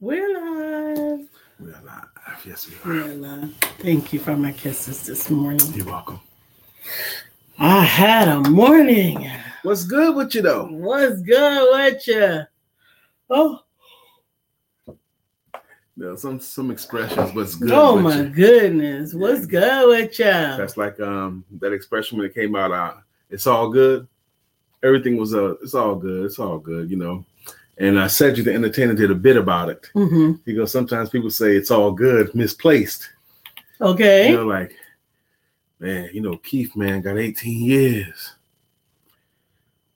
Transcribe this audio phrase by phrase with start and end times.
[0.00, 1.28] We're live.
[1.58, 2.44] We're live.
[2.44, 2.94] Yes, we are.
[2.94, 3.54] We're live.
[3.80, 5.66] Thank you for my kisses this morning.
[5.74, 6.20] You're welcome.
[7.58, 9.28] I had a morning.
[9.64, 10.66] What's good with you though?
[10.66, 12.42] What's good with you?
[13.30, 13.60] Oh,
[15.96, 17.34] Yeah, some some expressions.
[17.34, 17.72] What's good?
[17.72, 18.28] oh my you.
[18.28, 19.14] goodness.
[19.14, 20.24] What's good with you?
[20.26, 22.70] That's like um that expression when it came out.
[22.70, 22.94] Uh,
[23.30, 24.06] it's all good.
[24.84, 26.24] Everything was uh, it's all good.
[26.26, 26.88] It's all good.
[26.88, 27.24] You know.
[27.80, 29.86] And I said Cedric the Entertainer did a bit about it.
[29.92, 33.08] hmm He goes, sometimes people say it's all good, misplaced.
[33.80, 34.30] Okay.
[34.30, 34.74] You know, like,
[35.78, 38.32] man, you know, Keith, man, got 18 years.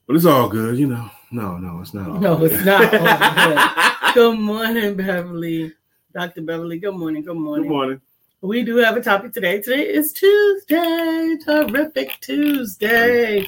[0.06, 1.10] But it's all good, you know.
[1.32, 2.08] No, no, it's not.
[2.08, 2.52] all No, good.
[2.52, 3.92] it's not all good.
[4.14, 5.72] Good morning, Beverly.
[6.12, 6.42] Dr.
[6.42, 7.22] Beverly, good morning.
[7.22, 7.64] Good morning.
[7.68, 8.00] Good morning.
[8.42, 9.62] We do have a topic today.
[9.62, 13.46] Today is Tuesday, terrific Tuesday.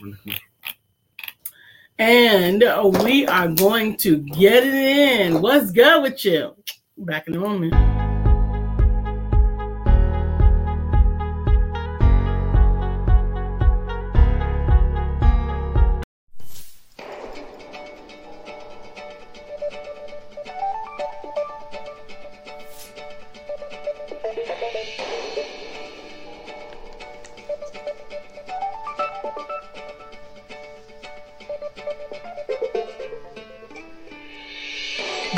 [1.99, 2.65] And
[3.05, 5.41] we are going to get it in.
[5.41, 6.57] What's good with you?
[6.99, 7.94] Back in a moment.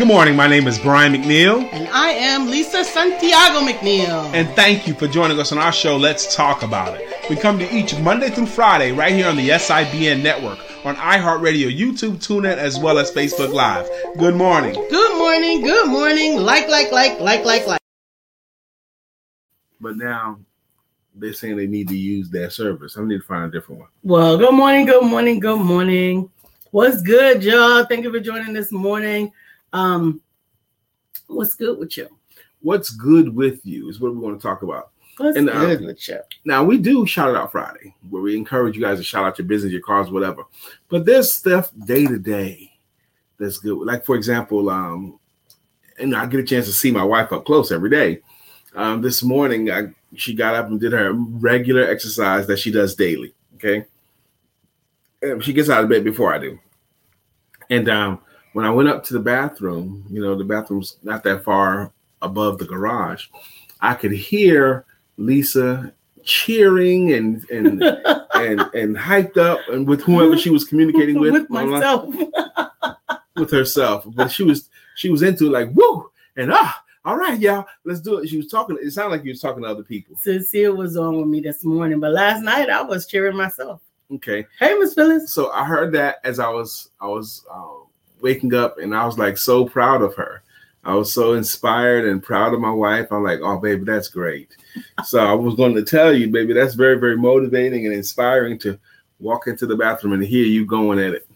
[0.06, 0.36] Good morning.
[0.36, 4.32] My name is Brian McNeil, And I am Lisa Santiago McNeil.
[4.32, 7.28] and thank you for joining us on our show, Let's Talk About It.
[7.28, 11.76] We come to each Monday through Friday right here on the SIBN network, on iHeartRadio,
[11.76, 13.90] YouTube, TuneIn, as well as Facebook Live.
[14.16, 14.74] Good morning.
[14.74, 16.36] good morning, good morning.
[16.36, 17.80] Like, like, like, like, like, like.
[19.80, 20.38] But now
[21.16, 22.96] they're saying they need to use their service.
[22.96, 23.90] I need to find a different one.
[24.04, 26.30] Well, good morning, good morning, good morning.
[26.70, 27.84] What's good, y'all?
[27.86, 29.32] Thank you for joining this morning.
[29.72, 30.20] Um,
[31.26, 32.08] what's good with you?
[32.60, 34.90] What's good with you is what we want to talk about.
[35.18, 36.18] What's And, uh, good with you?
[36.44, 39.38] Now we do shout it out Friday, where we encourage you guys to shout out
[39.38, 40.44] your business, your cars, whatever.
[40.88, 42.72] But there's stuff day to day
[43.38, 43.78] that's good.
[43.78, 45.18] Like for example, um,
[45.98, 48.20] and I get a chance to see my wife up close every day.
[48.74, 52.94] Um, this morning, I, she got up and did her regular exercise that she does
[52.94, 53.32] daily.
[53.56, 53.86] Okay,
[55.22, 56.58] and she gets out of bed before I do.
[57.70, 58.20] And um,
[58.56, 62.56] when I went up to the bathroom, you know, the bathroom's not that far above
[62.56, 63.26] the garage.
[63.82, 64.86] I could hear
[65.18, 65.92] Lisa
[66.24, 67.82] cheering and and
[68.34, 72.14] and and hyped up and with whoever she was communicating with with myself.
[73.36, 74.06] with herself.
[74.14, 78.00] But she was she was into it like woo and ah all right y'all let's
[78.00, 78.28] do it.
[78.30, 78.78] She was talking.
[78.80, 80.16] It sounded like you was talking to other people.
[80.16, 83.82] Cecile was on with me this morning, but last night I was cheering myself.
[84.14, 85.30] Okay, Hey, Miss Phyllis.
[85.30, 87.85] so I heard that as I was I was um,
[88.20, 90.42] waking up and I was like so proud of her.
[90.84, 93.10] I was so inspired and proud of my wife.
[93.10, 94.56] I'm like, oh baby, that's great.
[95.04, 98.78] so I was going to tell you, baby, that's very very motivating and inspiring to
[99.18, 101.28] walk into the bathroom and hear you going at it.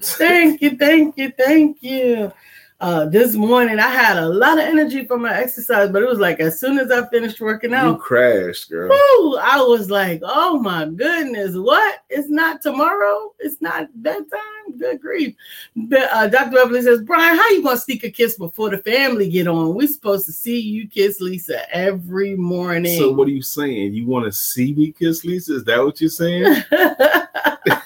[0.00, 2.32] Thank you, thank you, thank you.
[2.80, 6.20] Uh, this morning I had a lot of energy for my exercise, but it was
[6.20, 8.88] like as soon as I finished working out, You crashed, girl.
[8.88, 12.04] woo, I was like, oh my goodness, what?
[12.08, 13.34] It's not tomorrow.
[13.40, 14.78] It's not bedtime.
[14.78, 15.34] Good grief.
[15.74, 16.52] But, uh, Dr.
[16.52, 19.74] Beverly says, Brian, how you gonna sneak a kiss before the family get on?
[19.74, 22.96] We supposed to see you kiss Lisa every morning.
[22.96, 23.94] So what are you saying?
[23.94, 25.56] You want to see me kiss Lisa?
[25.56, 26.62] Is that what you're saying?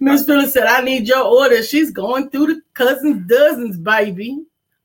[0.00, 1.62] Miss Phyllis said, I need your order.
[1.62, 4.44] She's going through the Cuzins dozens, baby.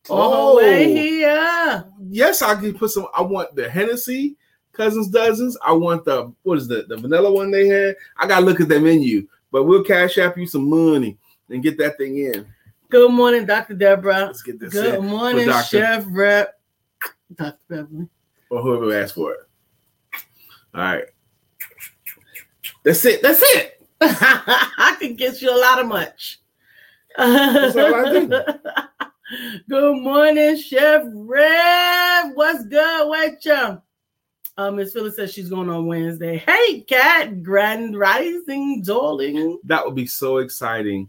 [0.09, 0.57] Oh.
[0.57, 1.85] Way here.
[2.09, 3.07] yes, I can put some.
[3.15, 4.35] I want the Hennessy
[4.73, 5.57] Cuzins Dozens.
[5.63, 7.95] I want the what is the the vanilla one they had.
[8.17, 11.17] I gotta look at the menu, but we'll cash app you some money
[11.49, 12.47] and get that thing in.
[12.89, 13.73] Good morning, Dr.
[13.73, 14.25] Deborah.
[14.25, 16.47] Let's get this Good in morning, Chef Rev.
[17.35, 17.57] Dr.
[17.69, 18.07] Beverly.
[18.49, 19.39] or whoever asked for it.
[20.73, 21.05] All right,
[22.83, 23.21] that's it.
[23.21, 23.80] That's it.
[24.03, 26.39] I can get you a lot of much.
[27.15, 28.29] That's all I do.
[29.69, 32.31] Good morning, Chef Rev.
[32.33, 33.81] What's good with you?
[34.57, 36.37] Uh, Miss Phyllis says she's going on Wednesday.
[36.37, 39.59] Hey, Cat, Grand Rising, darling.
[39.63, 41.07] That would be so exciting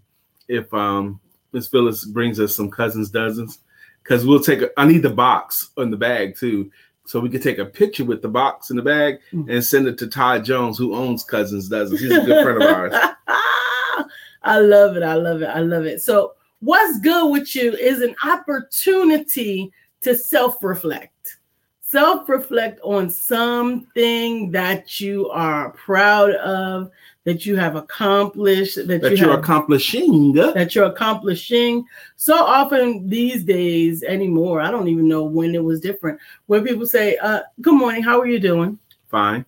[0.49, 1.19] if um
[1.53, 3.59] Miss Phyllis brings us some Cuzins Dozens
[4.03, 4.61] because we'll take.
[4.61, 6.71] A, I need the box in the bag too.
[7.05, 9.51] So we could take a picture with the box in the bag mm.
[9.51, 12.01] and send it to Todd Jones, who owns Cuzins Dozens.
[12.01, 12.95] He's a good friend of ours.
[14.45, 15.03] I love it.
[15.03, 15.47] I love it.
[15.47, 16.03] I love it.
[16.03, 19.73] So, what's good with you is an opportunity
[20.03, 21.39] to self reflect.
[21.81, 26.91] Self reflect on something that you are proud of,
[27.25, 30.33] that you have accomplished, that, that you you're have, accomplishing.
[30.33, 31.85] that you're accomplishing.
[32.17, 36.19] So often these days anymore, I don't even know when it was different.
[36.47, 38.79] When people say, uh, "Good morning, how are you doing?"
[39.09, 39.45] Fine.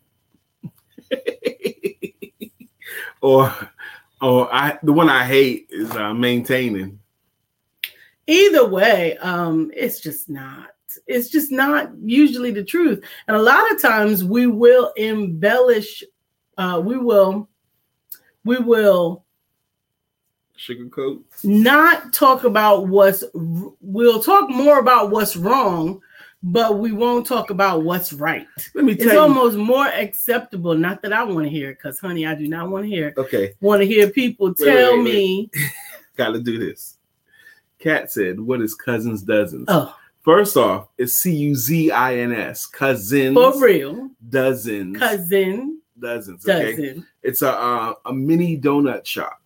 [3.21, 3.53] or,
[4.21, 7.01] or I the one I hate is uh, maintaining.
[8.27, 10.71] Either way, um, it's just not.
[11.09, 16.05] It's just not usually the truth, and a lot of times we will embellish.
[16.57, 17.49] Uh, we will,
[18.45, 19.25] we will
[20.59, 21.23] Sugarcoat.
[21.43, 26.01] not talk about what's we'll talk more about what's wrong
[26.45, 29.21] but we won't talk about what's right Let me it's tell you.
[29.21, 32.71] almost more acceptable not that i want to hear it because honey i do not
[32.71, 35.05] want to hear it Okay, want to hear people Wait, tell wait, wait.
[35.05, 35.51] me
[36.17, 36.99] gotta do this.
[37.81, 42.33] Kat said, "What is Cuzins dozens?" oh First off, it's C U Z I N
[42.33, 42.65] S.
[42.67, 44.97] Cousins for real dozens.
[44.99, 46.49] cousin dozens.
[46.49, 49.41] Okay, dozen it's a uh, a mini donut shop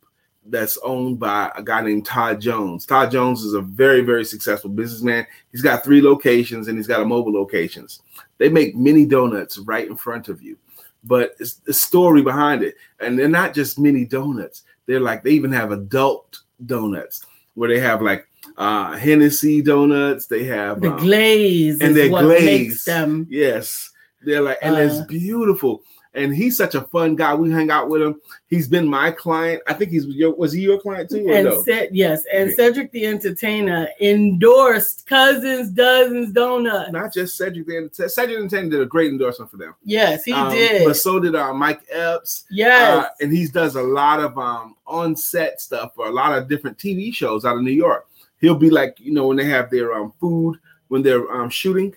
[0.46, 2.86] that's owned by a guy named Todd Jones.
[2.86, 5.26] Todd Jones is a very very successful businessman.
[5.52, 8.02] He's got three locations and he's got a mobile locations.
[8.38, 10.56] They make mini donuts right in front of you,
[11.04, 14.62] but it's the story behind it, and they're not just mini donuts.
[14.86, 17.24] They're like they even have adult donuts
[17.54, 20.26] where they have like uh Hennessy donuts.
[20.26, 22.86] They have the um, glaze and they're glazed.
[22.86, 23.90] them Yes,
[24.22, 25.82] they're like, and Uh, it's beautiful.
[26.18, 27.32] And he's such a fun guy.
[27.34, 28.20] We hang out with him.
[28.48, 29.62] He's been my client.
[29.68, 31.24] I think he's your was he your client too?
[31.28, 31.62] Or and no?
[31.62, 38.08] said yes and cedric the entertainer endorsed Cuzins dozens donuts Not just Cedric the Entertainer.
[38.08, 39.74] Cedric the Entertainer did a great endorsement for them.
[39.84, 42.46] yes he Um, did But so did uh, Mike Epps.
[42.50, 46.48] yes Uh, and he does a lot of um, on-set stuff for a lot of
[46.48, 48.08] different TV shows out of New York.
[48.40, 51.94] He'll be like, you know, when they have their um, food when they're um, shooting.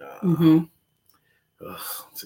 [0.00, 0.68] Uh, Mhm.
[1.66, 1.80] Ugh,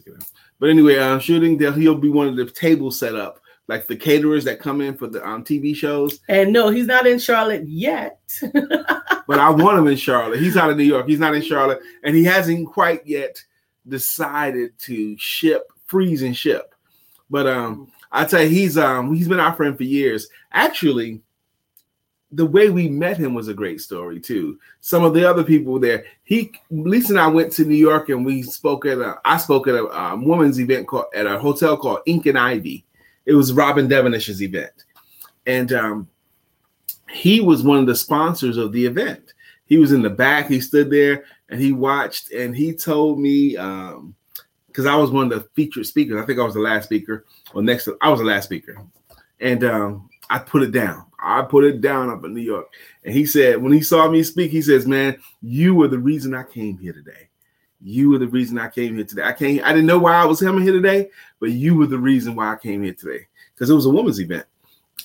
[0.07, 0.19] him.
[0.61, 3.97] But anyway, I'm shooting, they'll, he'll be one of the tables set up, like the
[3.97, 6.21] caterers that come in for the um, TV shows.
[6.29, 8.21] And no, he's not in Charlotte yet.
[9.29, 10.41] But I want him in Charlotte.
[10.41, 11.07] He's out of New York.
[11.07, 13.45] He's not in Charlotte, and he hasn't quite yet
[13.87, 16.75] decided to ship, freeze and ship.
[17.29, 20.29] But um, I tell you, he's um, he's been our friend for years.
[20.51, 21.21] Actually,
[22.33, 24.59] the way we met him was a great story too.
[24.81, 28.25] Some of the other people there, he, Lisa and I went to New York and
[28.25, 31.77] we spoke at a, I spoke at a um, women's event called at a hotel
[31.77, 32.85] called Ink and Ivy.
[33.25, 34.73] It was Robin Devenish's event,
[35.47, 36.09] and um,
[37.11, 39.33] he was one of the sponsors of the event.
[39.67, 40.49] He was in the back.
[40.49, 44.15] He stood there and he watched and he told me um
[44.67, 46.21] because I was one of the featured speakers.
[46.21, 48.83] I think I was the last speaker or next to I was the last speaker.
[49.41, 51.07] And um I put it down.
[51.19, 52.73] I put it down up in New York.
[53.05, 56.35] And he said, when he saw me speak, he says, Man, you were the reason
[56.35, 57.29] I came here today.
[57.81, 59.23] You were the reason I came here today.
[59.23, 61.11] I came, I didn't know why I was coming here today,
[61.41, 63.27] but you were the reason why I came here today.
[63.55, 64.47] Because it was a woman's event.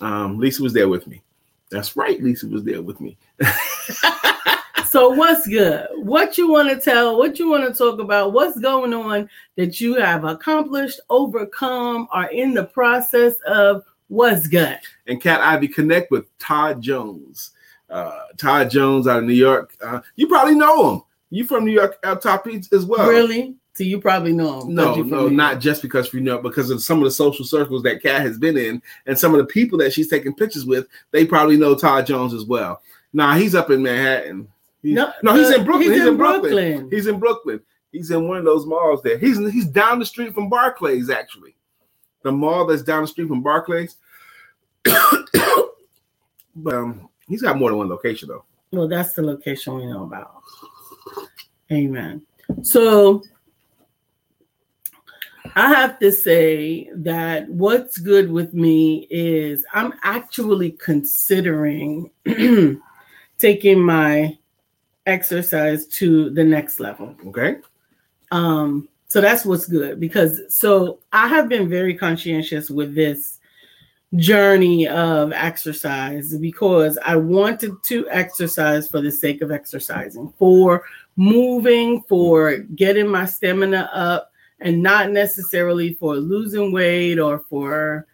[0.02, 1.22] Um, Lisa was there with me.
[1.70, 3.18] That's right, Lisa was there with me.
[4.88, 5.88] so what's good?
[5.96, 7.18] What you want to tell?
[7.18, 8.34] What you want to talk about?
[8.34, 13.84] What's going on that you have accomplished, overcome, or in the process of?
[14.14, 14.78] What's good?
[15.08, 17.52] and Cat Ivy connect with Todd Jones.
[17.90, 19.76] Uh, Todd Jones out of New York.
[19.84, 21.02] Uh, you probably know him.
[21.32, 23.10] You from New York, El Top as well.
[23.10, 23.56] really?
[23.74, 24.76] So you probably know him.
[24.76, 27.12] No, But you from no, not just because you know, because of some of the
[27.12, 30.36] social circles that Cat has been in, and some of the people that she's taking
[30.36, 30.88] pictures with.
[31.10, 32.84] They probably know Todd Jones as well.
[33.14, 34.48] Nah, he's up in Manhattan.
[34.84, 35.92] He's, no, he's uh, in Brooklyn.
[35.92, 36.90] He's, He's, in Brooklyn.
[36.92, 37.62] He's in Brooklyn.
[37.92, 39.18] He's in one of those malls there.
[39.18, 41.56] He's he's down the street from Barclays, actually.
[42.22, 43.98] The mall that's down the street from Barclays.
[46.56, 48.44] but um, he's got more than one location though.
[48.72, 50.42] Well, that's the location we know about.
[51.72, 52.26] Amen.
[52.64, 53.24] So
[55.56, 62.10] I have to say that what's good with me is I'm actually considering
[63.38, 64.38] taking my
[65.06, 67.16] exercise to the next level.
[67.28, 67.58] Okay.
[68.32, 73.40] Um, so that's what's good because so I have been very conscientious with this
[74.16, 80.84] journey of exercise because I wanted to exercise for the sake of exercising, for
[81.16, 88.06] moving, for getting my stamina up, and not necessarily for losing weight or for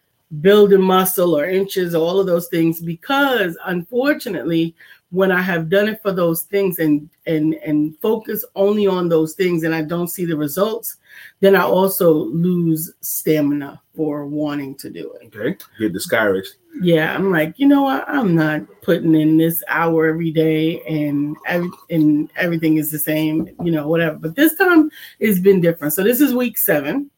[0.42, 2.82] building muscle or inches, or all of those things.
[2.82, 4.76] Because unfortunately,
[5.12, 9.34] when I have done it for those things and and and focus only on those
[9.34, 10.98] things and I don't see the results,
[11.40, 15.36] then I also lose stamina for wanting to do it.
[15.36, 15.58] Okay.
[15.80, 16.56] Get discouraged.
[16.82, 18.08] Yeah, I'm like, you know what?
[18.08, 23.50] I'm not putting in this hour every day and every, and everything is the same,
[23.64, 24.18] you know, whatever.
[24.18, 25.94] But this time it's been different.
[25.94, 27.10] So this is week 7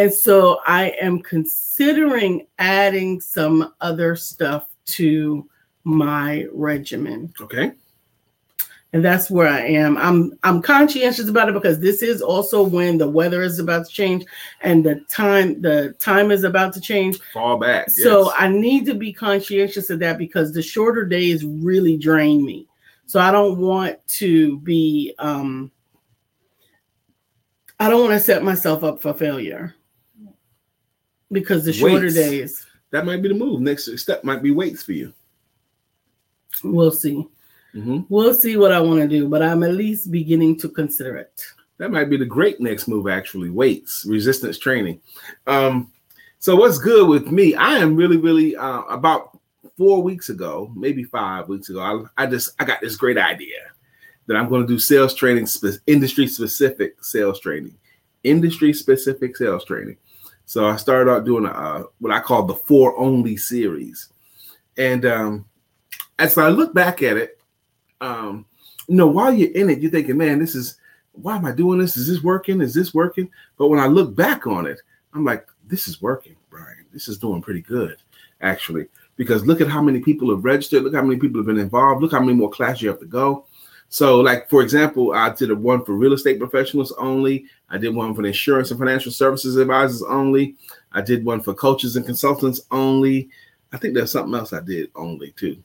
[0.00, 5.46] And so I am considering adding some other stuff to
[5.84, 7.34] my regimen.
[7.38, 7.72] Okay.
[8.94, 9.98] And that's where I am.
[9.98, 13.92] I'm I'm conscientious about it because this is also when the weather is about to
[13.92, 14.24] change
[14.62, 17.20] and the time the time is about to change.
[17.34, 17.90] Fall back.
[17.90, 18.34] So yes.
[18.38, 22.66] I need to be conscientious of that because the shorter days really drain me.
[23.04, 25.70] So I don't want to be um
[27.78, 29.74] I don't want to set myself up for failure
[31.32, 32.14] because the shorter Weights.
[32.14, 32.66] days.
[32.90, 33.60] that might be the move.
[33.60, 35.12] Next step might be weights for you.
[36.64, 37.26] We'll see.
[37.74, 38.06] Mhm.
[38.08, 41.42] We'll see what I want to do, but I'm at least beginning to consider it.
[41.78, 43.48] That might be the great next move, actually.
[43.48, 45.00] Weights, resistance training.
[45.46, 45.90] Um,
[46.40, 47.54] so what's good with me?
[47.54, 49.38] I am really, really uh, about
[49.78, 51.80] four weeks ago, maybe five weeks ago.
[52.18, 53.58] I, I just I got this great idea
[54.26, 57.76] that I'm going to do sales training, spe- industry specific sales training,
[58.24, 59.96] industry specific sales training.
[60.50, 64.08] So I started out doing a, uh, what I call the four only series,
[64.76, 65.44] and um,
[66.18, 67.40] as I look back at it,
[68.00, 68.44] um,
[68.88, 70.76] you know, while you're in it, you're thinking, man, this is
[71.12, 71.96] why am I doing this?
[71.96, 72.60] Is this working?
[72.60, 73.30] Is this working?
[73.58, 74.80] But when I look back on it,
[75.14, 76.84] I'm like, this is working, Brian.
[76.92, 77.98] This is doing pretty good,
[78.40, 78.88] actually.
[79.14, 80.82] Because look at how many people have registered.
[80.82, 82.02] Look how many people have been involved.
[82.02, 83.46] Look how many more classes you have to go.
[83.92, 87.46] So, like for example, I did a one for real estate professionals only.
[87.68, 90.54] I did one for insurance and financial services advisors only.
[90.92, 93.28] I did one for coaches and consultants only.
[93.72, 95.62] I think there's something else I did only too.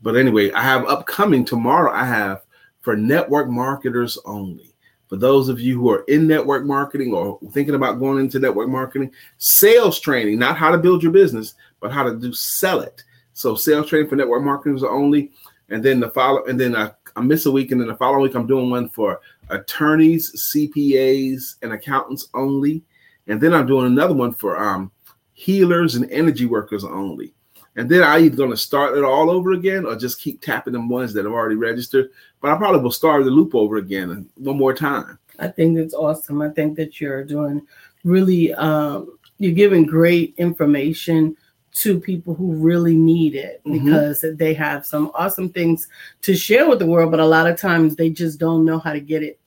[0.00, 1.92] But anyway, I have upcoming tomorrow.
[1.92, 2.44] I have
[2.82, 4.72] for network marketers only.
[5.08, 8.68] For those of you who are in network marketing or thinking about going into network
[8.68, 13.02] marketing, sales training, not how to build your business, but how to do sell it.
[13.32, 15.32] So sales training for network marketers only.
[15.68, 18.22] And then the follow, and then I, I miss a week, and then the following
[18.22, 22.82] week I'm doing one for attorneys, CPAs, and accountants only.
[23.26, 24.92] And then I'm doing another one for um,
[25.32, 27.32] healers and energy workers only.
[27.76, 30.72] And then I either going to start it all over again or just keep tapping
[30.72, 32.10] them ones that have already registered.
[32.40, 35.18] But I probably will start the loop over again one more time.
[35.38, 36.40] I think that's awesome.
[36.40, 37.66] I think that you're doing
[38.04, 41.36] really, um, you're giving great information
[41.76, 43.84] to people who really need it Mhm.
[43.84, 45.88] because they have some awesome things
[46.22, 48.92] to share with the world, but a lot of times they just don't know how
[48.92, 49.38] to get it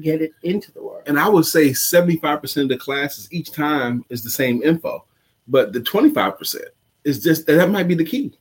[0.00, 1.02] get it into the world.
[1.06, 5.04] And I would say 75% of the classes each time is the same info,
[5.48, 6.68] but the 25%
[7.04, 8.32] is just that might be the key.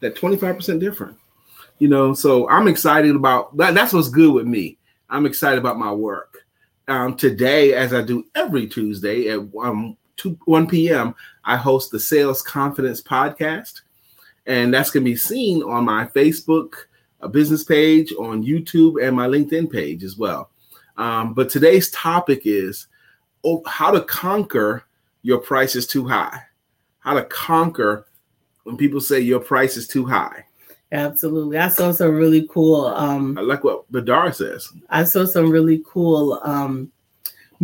[0.00, 1.16] That 25% different.
[1.78, 3.74] You know, so I'm excited about that.
[3.74, 4.78] That's what's good with me.
[5.10, 6.38] I'm excited about my work.
[6.88, 12.00] Um, today, as I do every Tuesday at um, 2, 1 p.m., I host the
[12.00, 13.82] Sales Confidence Podcast.
[14.46, 16.74] And that's going to be seen on my Facebook
[17.20, 20.50] uh, business page, on YouTube, and my LinkedIn page as well.
[20.96, 22.86] Um, but today's topic is
[23.44, 24.84] oh, how to conquer
[25.22, 26.40] your price is too high.
[27.00, 28.06] How to conquer
[28.64, 30.44] when people say your price is too high.
[30.92, 31.58] Absolutely.
[31.58, 34.68] I saw some really cool um I like what Badar says.
[34.90, 36.92] I saw some really cool um,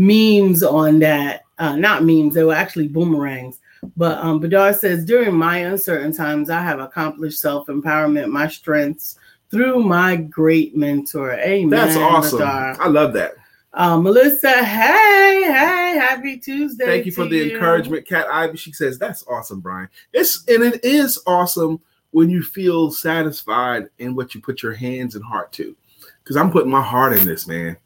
[0.01, 1.43] memes on that.
[1.59, 3.61] Uh, not memes, they were actually boomerangs.
[3.97, 4.43] But um,
[4.75, 9.19] says, during my uncertain times, I have accomplished self empowerment, my strengths
[9.51, 11.35] through my great mentor.
[11.35, 11.71] Amen.
[11.71, 12.43] That's awesome.
[12.43, 13.33] I love that.
[13.73, 16.85] Uh, Melissa, hey, hey, happy Tuesday.
[16.87, 18.57] Thank you for the encouragement, Cat Ivy.
[18.57, 19.89] She says that's awesome, Brian.
[20.13, 21.81] It's and it is awesome
[22.11, 25.77] when you feel satisfied in what you put your hands and heart to.
[26.23, 27.77] Because I'm putting my heart in this, man.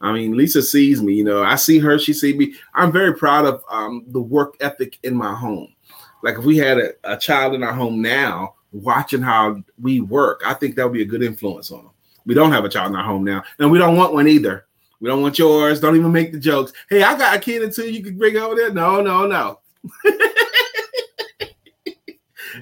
[0.00, 1.14] I mean, Lisa sees me.
[1.14, 1.98] You know, I see her.
[1.98, 2.54] She sees me.
[2.74, 5.74] I'm very proud of um, the work ethic in my home.
[6.22, 10.42] Like if we had a, a child in our home now, watching how we work,
[10.44, 11.90] I think that would be a good influence on them.
[12.26, 14.66] We don't have a child in our home now, and we don't want one either.
[15.00, 15.80] We don't want yours.
[15.80, 16.72] Don't even make the jokes.
[16.88, 18.72] Hey, I got a kid or two you can bring over there.
[18.72, 19.60] No, no, no.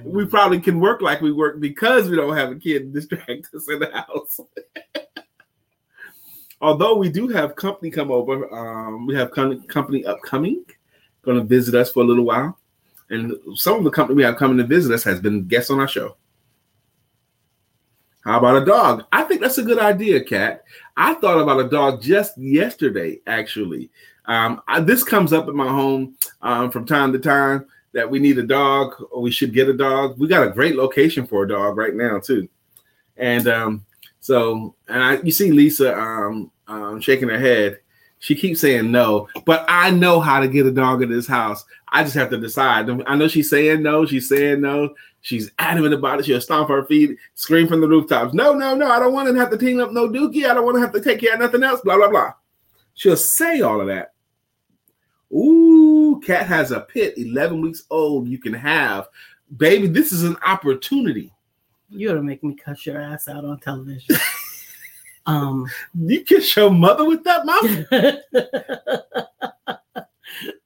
[0.03, 3.53] we probably can work like we work because we don't have a kid to distract
[3.55, 4.41] us in the house.
[6.63, 10.63] Although we do have company come over, um, we have com- company upcoming,
[11.21, 12.57] going to visit us for a little while,
[13.09, 15.81] and some of the company we have coming to visit us has been guests on
[15.81, 16.15] our show.
[18.23, 19.03] How about a dog?
[19.11, 20.63] I think that's a good idea, Kat.
[20.95, 23.89] I thought about a dog just yesterday, actually.
[24.23, 28.19] Um, I, this comes up at my home um, from time to time that we
[28.19, 30.17] need a dog or we should get a dog.
[30.17, 32.47] We got a great location for a dog right now, too.
[33.17, 33.85] And um,
[34.21, 37.79] so, and I, you see Lisa um, um, shaking her head.
[38.19, 41.65] She keeps saying no, but I know how to get a dog in this house.
[41.89, 42.89] I just have to decide.
[43.05, 44.05] I know she's saying no.
[44.05, 44.95] She's saying no.
[45.19, 46.25] She's adamant about it.
[46.25, 48.33] She'll stomp her feet, scream from the rooftops.
[48.33, 48.89] No, no, no.
[48.89, 50.49] I don't want to have to clean up no dookie.
[50.49, 51.81] I don't want to have to take care of nothing else.
[51.81, 52.31] Blah, blah, blah.
[52.93, 54.13] She'll say all of that.
[55.33, 58.27] Ooh, cat has a pit, 11 weeks old.
[58.27, 59.07] You can have,
[59.57, 59.87] baby.
[59.87, 61.33] This is an opportunity.
[61.89, 64.15] You're gonna make me cuss your ass out on television.
[65.25, 67.85] um, You kiss your mother with that mouth.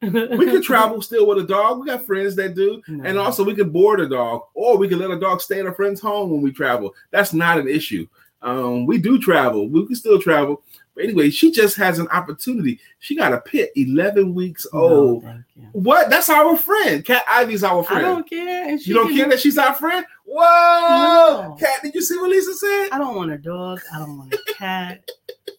[0.01, 1.79] we could travel still with a dog.
[1.79, 2.81] We got friends that do.
[2.87, 3.03] No.
[3.03, 5.65] And also, we could board a dog, or we could let a dog stay at
[5.65, 6.93] a friend's home when we travel.
[7.11, 8.07] That's not an issue.
[8.41, 9.67] Um, we do travel.
[9.67, 10.61] We can still travel.
[10.97, 12.79] But anyway, she just has an opportunity.
[12.97, 15.23] She got a pit, 11 weeks old.
[15.23, 15.67] you.
[15.73, 16.09] What?
[16.09, 17.05] That's our friend.
[17.05, 18.03] Cat Ivy's our friend.
[18.03, 18.79] I don't care.
[18.79, 20.03] She you don't care that she's our friend?
[20.25, 21.49] Whoa!
[21.49, 21.55] No.
[21.59, 22.89] Cat, did you see what Lisa said?
[22.91, 23.79] I don't want a dog.
[23.93, 25.07] I don't want a cat.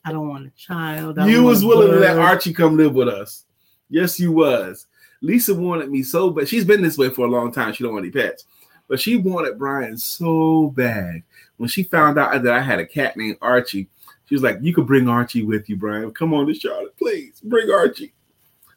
[0.04, 1.20] I don't want a child.
[1.20, 2.18] I You was willing to let.
[2.18, 3.44] Archie come live with us.
[3.88, 4.88] Yes, you was.
[5.22, 6.48] Lisa wanted me so bad.
[6.48, 7.72] She's been this way for a long time.
[7.72, 8.44] She don't want any pets.
[8.88, 11.22] But she wanted Brian so bad.
[11.58, 13.88] When she found out that I had a cat named Archie,
[14.28, 16.12] she was like, You could bring Archie with you, Brian.
[16.12, 17.40] Come on to Charlotte, please.
[17.42, 18.12] Bring Archie.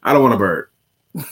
[0.02, 0.70] I don't want a bird.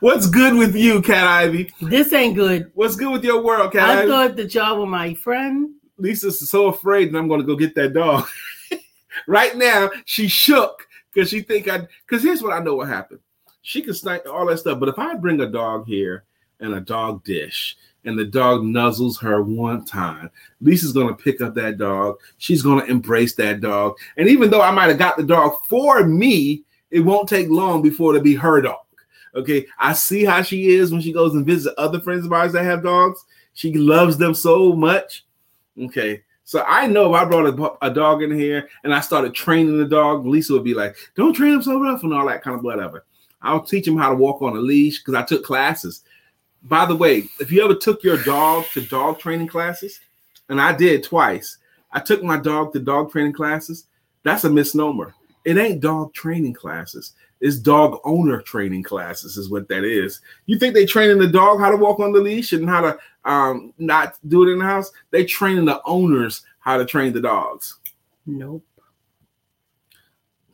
[0.00, 1.70] What's good with you, Cat Ivy?
[1.80, 2.70] This ain't good.
[2.74, 4.10] What's good with your world, Cat I Ivy?
[4.10, 5.74] thought that y'all were my friend.
[5.98, 8.26] Lisa's so afraid that I'm going to go get that dog.
[9.26, 11.86] right now, she shook because she think I.
[12.06, 13.20] Because here's what I know what happened.
[13.62, 16.24] She can snipe all that stuff, but if I bring a dog here
[16.60, 21.54] and a dog dish, and the dog nuzzles her one time, Lisa's to pick up
[21.54, 22.18] that dog.
[22.38, 26.04] She's to embrace that dog, and even though I might have got the dog for
[26.04, 28.78] me, it won't take long before it'll be her dog.
[29.34, 32.52] Okay, I see how she is when she goes and visits other friends of ours
[32.52, 33.22] that have dogs.
[33.52, 35.24] She loves them so much.
[35.78, 36.22] Okay.
[36.44, 39.78] So I know if I brought a, a dog in here and I started training
[39.78, 42.56] the dog, Lisa would be like, don't train him so rough and all that kind
[42.56, 43.04] of whatever.
[43.42, 46.04] I'll teach him how to walk on a leash because I took classes.
[46.68, 50.00] By the way, if you ever took your dog to dog training classes,
[50.48, 51.58] and I did twice,
[51.92, 53.86] I took my dog to dog training classes.
[54.24, 55.14] That's a misnomer.
[55.44, 57.14] It ain't dog training classes.
[57.40, 60.20] It's dog owner training classes, is what that is.
[60.46, 62.98] You think they training the dog how to walk on the leash and how to
[63.24, 64.90] um, not do it in the house?
[65.12, 67.78] They training the owners how to train the dogs.
[68.26, 68.64] Nope.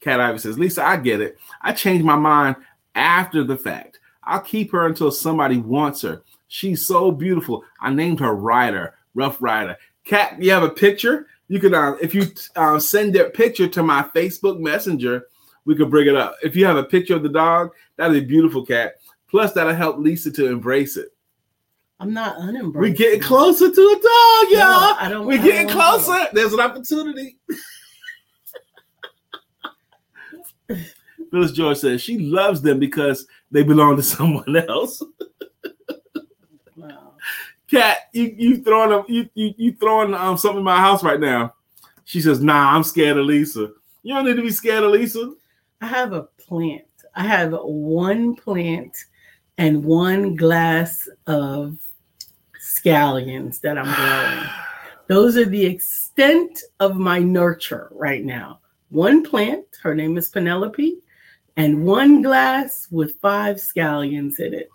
[0.01, 1.39] Cat Ivy says, Lisa, I get it.
[1.63, 2.57] I changed my mind
[2.95, 3.99] after the fact.
[4.25, 6.23] I'll keep her until somebody wants her.
[6.49, 7.65] She's so beautiful.
[7.81, 9.77] I named her Ryder, Rough Rider.
[10.05, 11.27] Cat, you have a picture?
[11.49, 15.27] You can, uh, if you uh, send that picture to my Facebook Messenger,
[15.65, 16.37] we could bring it up.
[16.43, 18.95] If you have a picture of the dog, that'd be beautiful, Cat.
[19.29, 21.09] Plus, that'll help Lisa to embrace it.
[22.01, 22.81] I'm not unembraced.
[22.81, 24.59] We're getting closer to a dog, y'all.
[24.59, 26.27] No, I don't- We're I getting don't closer.
[26.33, 27.37] There's an opportunity.
[31.31, 35.03] Phyllis George says she loves them because they belong to someone else.
[36.77, 37.15] Wow.
[37.71, 41.21] Cat, you you throwing a, you you you throwing um something in my house right
[41.21, 41.55] now.
[42.05, 45.35] She says, "Nah, I'm scared of Lisa." You don't need to be scared of Lisa.
[45.81, 46.85] I have a plant.
[47.15, 48.97] I have one plant
[49.59, 51.79] and one glass of
[52.59, 54.49] scallions that I'm growing.
[55.09, 58.61] Those are the extent of my nurture right now.
[58.89, 60.99] One plant, her name is Penelope,
[61.57, 64.71] and one glass with five scallions in it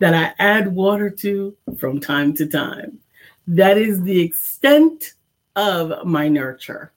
[0.00, 2.98] that I add water to from time to time.
[3.46, 5.14] That is the extent
[5.56, 6.92] of my nurture.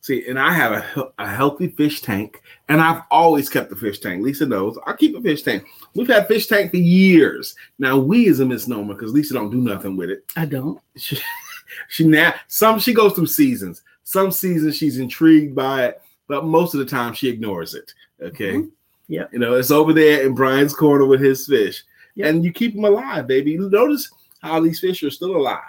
[0.00, 3.98] See, and I have a, a healthy fish tank, and I've always kept a fish
[3.98, 4.22] tank.
[4.22, 5.64] Lisa knows I keep a fish tank.
[5.94, 7.56] We've had fish tank for years.
[7.78, 10.24] Now we is a misnomer because Lisa don't do nothing with it.
[10.36, 10.80] I don't.
[10.96, 11.18] She,
[11.88, 13.82] she now some she goes through seasons.
[14.04, 17.92] Some seasons she's intrigued by it, but most of the time she ignores it.
[18.22, 18.54] Okay.
[18.54, 18.70] Mhm.
[19.08, 19.32] Yep.
[19.32, 21.82] You know, it's over there in Brian's corner with his fish.
[22.16, 22.28] Yep.
[22.28, 23.56] And you keep them alive, baby.
[23.56, 24.10] Notice
[24.42, 25.62] how these fish are still alive.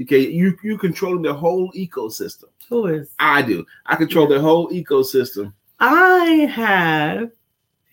[0.00, 2.44] Okay, you you controlling the whole ecosystem.
[2.68, 3.10] Who is?
[3.18, 3.66] I do.
[3.86, 5.52] I control the whole ecosystem.
[5.80, 7.30] I have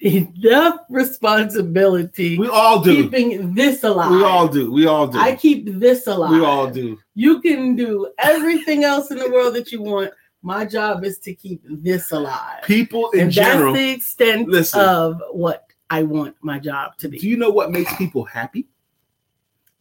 [0.01, 3.03] enough responsibility We all do.
[3.03, 4.11] keeping this alive.
[4.11, 4.71] We all do.
[4.71, 5.17] We all do.
[5.19, 6.31] I keep this alive.
[6.31, 6.99] we all do.
[7.15, 10.11] You can do everything else in the world that you want.
[10.45, 12.61] My job is to keep this alive.
[12.65, 13.73] People in and general.
[13.73, 14.79] that's the extent Listen.
[14.79, 17.17] of what I want my job to be.
[17.17, 18.67] Do you know what makes people happy?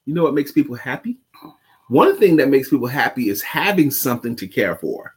[0.06, 1.18] You know what makes people happy?
[1.88, 5.14] One thing that makes people happy is having something to care for.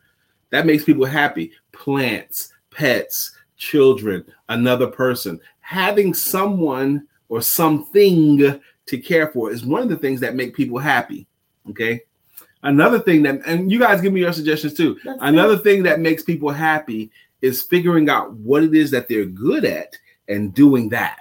[0.49, 1.53] That makes people happy.
[1.71, 5.39] Plants, pets, children, another person.
[5.61, 10.77] Having someone or something to care for is one of the things that make people
[10.77, 11.25] happy.
[11.69, 12.01] Okay.
[12.67, 14.97] Another thing that, and you guys give me your suggestions too.
[15.05, 17.09] That's Another thing that makes people happy
[17.41, 19.95] is figuring out what it is that they're good at
[20.27, 21.19] and doing that.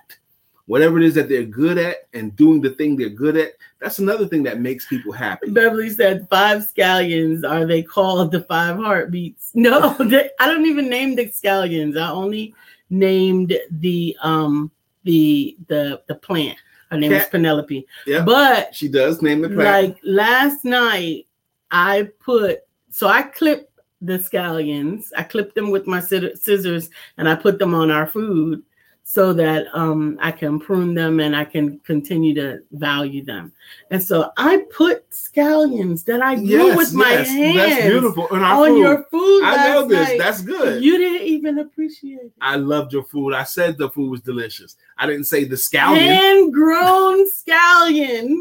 [0.66, 4.00] Whatever it is that they're good at and doing the thing they're good at, that's
[4.00, 5.50] another thing that makes people happy.
[5.50, 7.48] Beverly said five scallions.
[7.48, 9.52] Are they called the five heartbeats?
[9.54, 11.96] No, they, I don't even name the scallions.
[11.96, 12.52] I only
[12.90, 14.72] named the um
[15.04, 16.59] the the the plant.
[16.90, 17.87] Her name is Penelope.
[18.06, 18.24] Yeah.
[18.24, 19.88] But She does name the plant.
[19.88, 21.25] like last night,
[21.70, 25.07] I put so I clipped the scallions.
[25.16, 28.62] I clipped them with my scissors and I put them on our food
[29.09, 33.52] so that um I can prune them and I can continue to value them.
[33.92, 38.26] And so I put scallions that I grew with my hands That's beautiful.
[38.33, 38.79] On food.
[38.79, 39.42] your food.
[39.44, 40.09] I know this.
[40.09, 40.18] night.
[40.18, 40.83] That's good.
[40.83, 42.33] You didn't even appreciate it.
[42.40, 43.33] I loved your food.
[43.33, 44.76] I said the food was delicious.
[44.98, 45.98] I didn't say the scallion.
[45.98, 48.38] Hand grown scallion.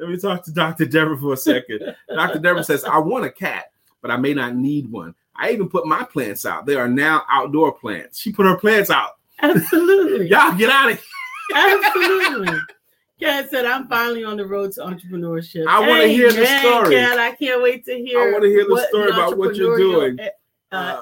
[0.00, 0.86] Let me talk to Dr.
[0.86, 1.94] Deborah for a second.
[2.08, 2.38] Dr.
[2.38, 5.14] Deborah says, I want a cat, but I may not need one.
[5.36, 6.66] I even put my plants out.
[6.66, 8.18] They are now outdoor plants.
[8.18, 9.18] She put her plants out.
[9.40, 10.28] Absolutely.
[10.30, 11.06] Y'all get out of here.
[11.56, 12.58] Absolutely.
[13.20, 15.66] Kat said, I'm finally on the road to entrepreneurship.
[15.66, 16.94] I wanna hear the story.
[16.94, 18.18] Kat, I can't wait to hear.
[18.28, 20.18] I wanna hear the story about what you're doing.
[20.20, 21.00] Uh, Uh,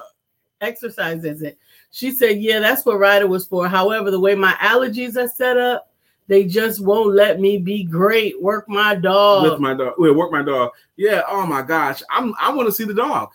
[0.61, 1.57] exercise is it?
[1.91, 3.67] She said, Yeah, that's what Ryder was for.
[3.67, 5.88] However, the way my allergies are set up,
[6.29, 8.39] they just won't let me be great.
[8.39, 9.49] Work my dog.
[9.49, 9.95] with my dog.
[9.97, 10.71] Well, work my dog.
[10.95, 11.23] Yeah.
[11.27, 12.03] Oh my gosh.
[12.11, 12.35] I'm.
[12.39, 13.31] I want to see the dog.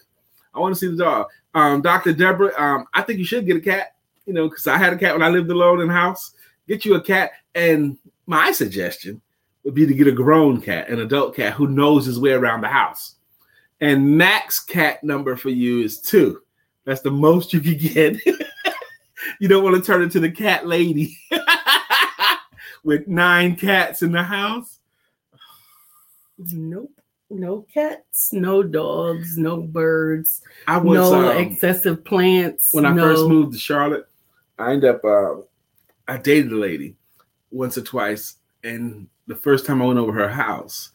[0.55, 1.27] I want to see the dog.
[1.55, 2.13] Um, Dr.
[2.13, 2.53] Deborah.
[2.57, 3.97] Um, I think you should get a cat.
[4.27, 6.35] You know, because I had a cat when I lived alone in house.
[6.69, 9.21] Get you a cat, and my suggestion
[9.65, 12.61] would be to get a grown cat, an adult cat who knows his way around
[12.61, 13.17] the house.
[13.81, 16.43] And max cat number for you is two.
[16.85, 18.25] That's the most you can get.
[19.41, 21.19] you don't want to turn into the cat lady
[22.85, 24.79] with nine cats in the house.
[26.39, 26.93] Nope.
[27.31, 32.69] No cats, no dogs, no birds, I was no um, excessive plants.
[32.73, 34.07] when I no- first moved to Charlotte.
[34.59, 35.41] I ended up uh,
[36.07, 36.97] I dated a lady
[37.51, 40.93] once or twice, and the first time I went over her house,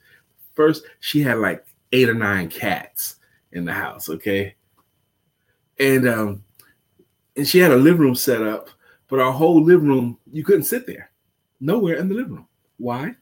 [0.56, 3.18] first she had like eight or nine cats
[3.52, 4.08] in the house.
[4.08, 4.56] Okay,
[5.78, 6.44] and um,
[7.36, 8.70] and she had a living room set up,
[9.10, 11.09] but our whole living room you couldn't sit there,
[11.60, 12.48] nowhere in the living room.
[12.78, 13.16] Why?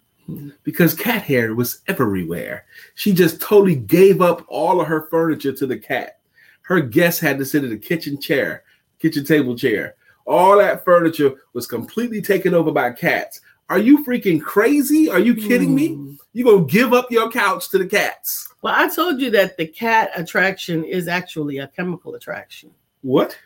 [0.63, 2.65] Because cat hair was everywhere.
[2.95, 6.19] She just totally gave up all of her furniture to the cat.
[6.63, 8.63] Her guests had to sit in a kitchen chair,
[9.00, 9.95] kitchen table chair.
[10.26, 13.39] All that furniture was completely taken over by cats.
[13.69, 15.10] Are you freaking crazy?
[15.10, 15.93] Are you kidding me?
[15.93, 16.15] Hmm.
[16.34, 18.50] You gonna give up your couch to the cats?
[18.62, 22.71] Well, I told you that the cat attraction is actually a chemical attraction.
[23.02, 23.38] What?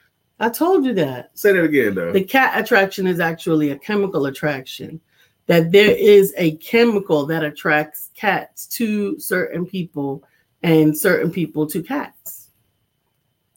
[0.41, 1.31] I told you that.
[1.37, 2.11] Say that again, though.
[2.11, 4.99] The cat attraction is actually a chemical attraction.
[5.47, 10.23] That there is a chemical that attracts cats to certain people
[10.63, 12.49] and certain people to cats.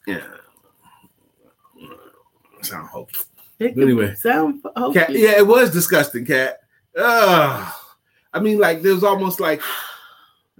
[0.06, 0.22] yeah.
[2.62, 2.88] Sound.
[3.58, 4.14] It Anyway.
[4.14, 4.62] sound.
[4.94, 6.60] Cat, yeah, it was disgusting, cat.
[6.98, 7.72] Ugh.
[8.32, 9.60] I mean, like there was almost like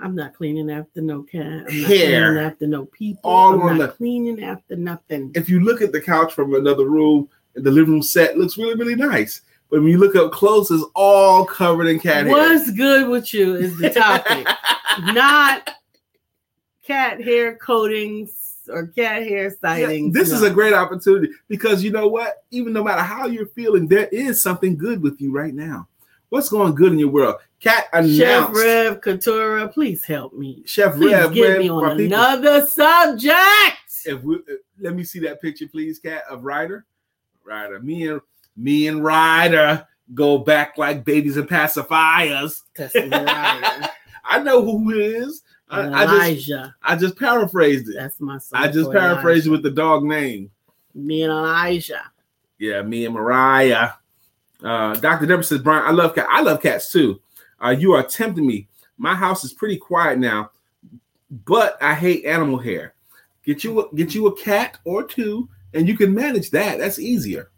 [0.00, 1.42] I'm not cleaning after no cat.
[1.44, 2.32] I'm not Hair.
[2.34, 3.20] cleaning after no people.
[3.30, 5.30] All I'm on not the- cleaning after nothing.
[5.34, 8.74] if you look at the couch from another room, the living room set looks really,
[8.74, 9.42] really nice.
[9.70, 12.34] But when you look up close, it's all covered in cat hair.
[12.34, 14.46] What's good with you is the topic,
[15.14, 15.70] not
[16.82, 20.12] cat hair coatings or cat hair Yeah, sightings.
[20.14, 22.44] this is a great opportunity because you know what?
[22.50, 25.88] Even no matter how you're feeling, there is something good with you right now.
[26.34, 27.36] What's going good in your world?
[27.60, 28.16] Cat announced.
[28.18, 30.64] Chef Rev Couture, please help me.
[30.66, 33.36] Chef Please Rev, get man, me on people- another subject.
[34.04, 36.86] if we, uh, let me see that picture, please, Cat of Ryder.
[37.44, 38.20] Ryder, me and
[38.56, 42.62] me and Ryder go back like babies and pacifiers.
[44.24, 45.44] I know who it is.
[45.68, 46.74] I, I just Elijah.
[46.82, 47.94] I just paraphrased it.
[47.96, 48.60] That's my son.
[48.60, 50.50] I just paraphrased it with the dog name.
[50.96, 52.10] me and Elijah.
[52.58, 53.90] Yeah, me and Mariah.
[54.64, 55.26] Uh, Dr.
[55.26, 56.26] Deborah says, Brian, I love cat.
[56.30, 57.20] I love cats too.
[57.62, 58.68] Uh, you are tempting me.
[58.96, 60.50] My house is pretty quiet now,
[61.44, 62.94] but I hate animal hair.
[63.44, 66.78] Get you a, get you a cat or two, and you can manage that.
[66.78, 67.50] That's easier.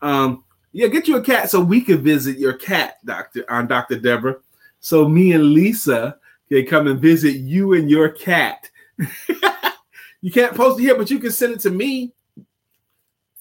[0.00, 3.98] Um, yeah, get you a cat so we can visit your cat, Doctor on Dr.
[3.98, 4.36] Deborah.
[4.80, 8.70] So me and Lisa can come and visit you and your cat.
[10.20, 12.12] you can't post it here, but you can send it to me.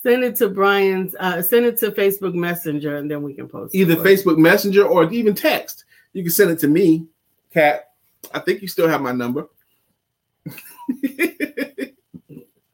[0.04, 1.16] Send it to Brian's.
[1.20, 3.76] Uh, send it to Facebook Messenger, and then we can post.
[3.76, 3.78] it.
[3.80, 5.86] either Facebook Messenger or even text.
[6.14, 7.06] You can send it to me,
[7.54, 7.90] Cat.
[8.34, 9.48] I think you still have my number.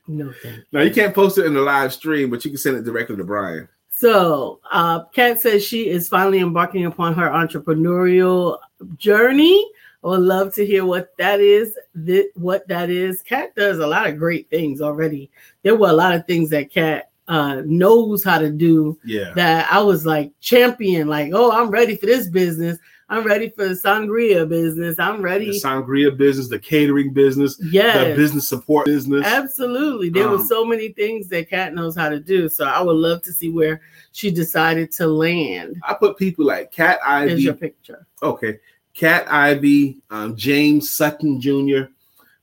[0.10, 2.78] No thank now you can't post it in the live stream, but you can send
[2.78, 3.68] it directly to Brian.
[3.90, 8.60] So, uh, Kat says she is finally embarking upon her entrepreneurial
[8.96, 9.70] journey.
[10.04, 11.78] I would love to hear what that is.
[12.06, 13.22] Th- what that is.
[13.22, 15.30] Kat does a lot of great things already.
[15.64, 19.34] There were a lot of things that Kat uh, knows how to do Yeah.
[19.36, 22.78] that I was like champion, like, oh, I'm ready for this business.
[23.10, 25.00] I'm ready for the sangria business.
[25.00, 29.26] I'm ready The sangria business, the catering business, yeah the business support business.
[29.26, 30.10] Absolutely.
[30.10, 32.50] There were Um, so many things that Kat knows how to do.
[32.50, 33.80] So I would love to see where
[34.12, 35.78] she decided to land.
[35.88, 37.42] I put people like Cat Here's Ivy.
[37.44, 38.06] your picture.
[38.22, 38.60] okay,
[38.94, 41.84] Cat Ivy, um, James Sutton Jr.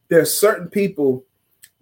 [0.09, 1.25] There's certain people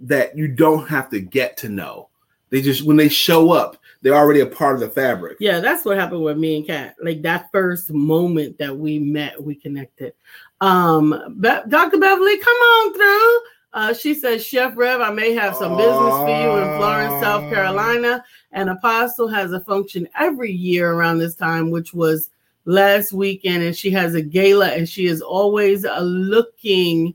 [0.01, 2.09] that you don't have to get to know.
[2.53, 5.39] They just when they show up, they're already a part of the fabric.
[5.41, 6.97] Yeah, that's what happened with me and Kat.
[7.03, 10.13] Like that first moment that we met, we connected.
[10.61, 11.99] Um, Be- Dr.
[11.99, 13.41] Beverly, come on through.
[13.73, 17.51] Uh, she says, Chef Rev, I may have some business for you in Florence, South
[17.51, 18.23] Carolina.
[18.53, 22.29] And Apostle has a function every year around this time, which was
[22.67, 23.63] last weekend.
[23.63, 27.15] And she has a gala, and she is always uh, looking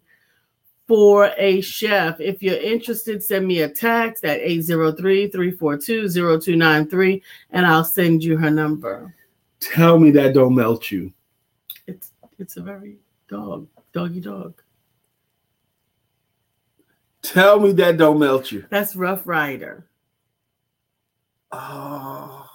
[0.87, 2.19] for a chef.
[2.19, 7.21] If you're interested, send me a text at 803-342-0293
[7.51, 9.13] and I'll send you her number.
[9.59, 11.11] Tell me that don't melt you.
[11.87, 12.97] It's it's a very
[13.27, 14.61] dog, doggy dog.
[17.23, 18.65] Tell me that don't melt you.
[18.69, 19.87] That's Rough Rider.
[21.51, 22.45] Oh,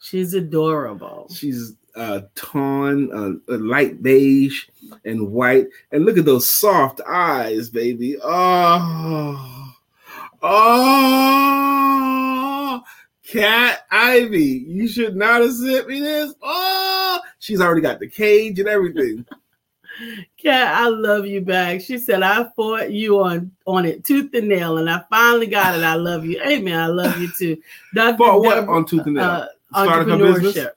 [0.00, 1.28] She's adorable.
[1.32, 4.64] she's uh tawn, uh, light beige
[5.04, 8.16] and white, and look at those soft eyes, baby.
[8.22, 9.74] Oh,
[11.12, 12.82] oh,
[13.26, 16.34] Cat Ivy, you should not have sent me this.
[16.42, 19.24] Oh, she's already got the cage and everything.
[20.38, 21.80] Cat, I love you back.
[21.82, 25.76] She said I fought you on on it tooth and nail, and I finally got
[25.78, 25.84] it.
[25.84, 26.40] I love you.
[26.42, 26.78] Amen.
[26.78, 27.56] I love you too.
[27.94, 28.16] Dr.
[28.16, 29.24] But what Deborah- on tooth and nail?
[29.24, 30.56] uh, Starting her business?
[30.56, 30.70] entrepreneurship.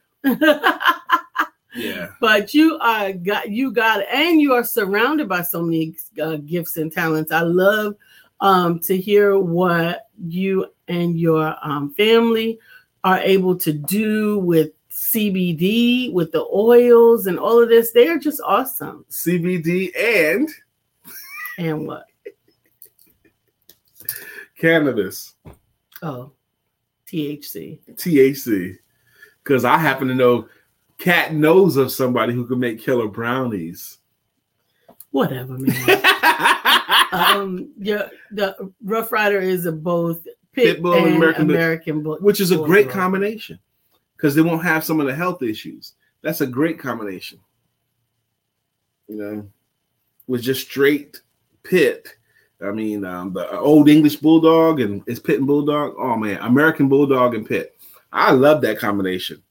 [1.76, 2.08] Yeah.
[2.20, 6.78] but you are got you got and you are surrounded by so many uh, gifts
[6.78, 7.32] and talents.
[7.32, 7.96] I love
[8.42, 12.60] um, to hear what you and your um, family
[13.04, 17.92] are able to do with CBD, with the oils, and all of this.
[17.92, 19.06] They are just awesome.
[19.10, 20.50] CBD and
[21.58, 22.06] And what?
[24.58, 25.36] cannabis.
[26.02, 26.32] Oh,
[27.08, 27.80] THC.
[27.96, 28.78] THC.
[29.46, 30.50] Because I happen to know
[30.98, 34.00] Cat knows of somebody who can make killer brownies.
[35.12, 36.02] Whatever, man.
[37.12, 42.42] um, yeah, the Rough Rider is a both pit, bull and American American, Bull- Which
[42.42, 43.60] is a great combination.
[44.18, 45.94] Because they won't have some of the health issues.
[46.22, 47.40] That's a great combination.
[49.08, 49.50] You know,
[50.28, 51.22] with just straight
[51.64, 52.16] pit.
[52.66, 55.96] I mean, um, the old English bulldog and it's pit and bulldog.
[56.00, 57.75] Oh man, American bulldog and pit.
[58.16, 59.44] I love that combination.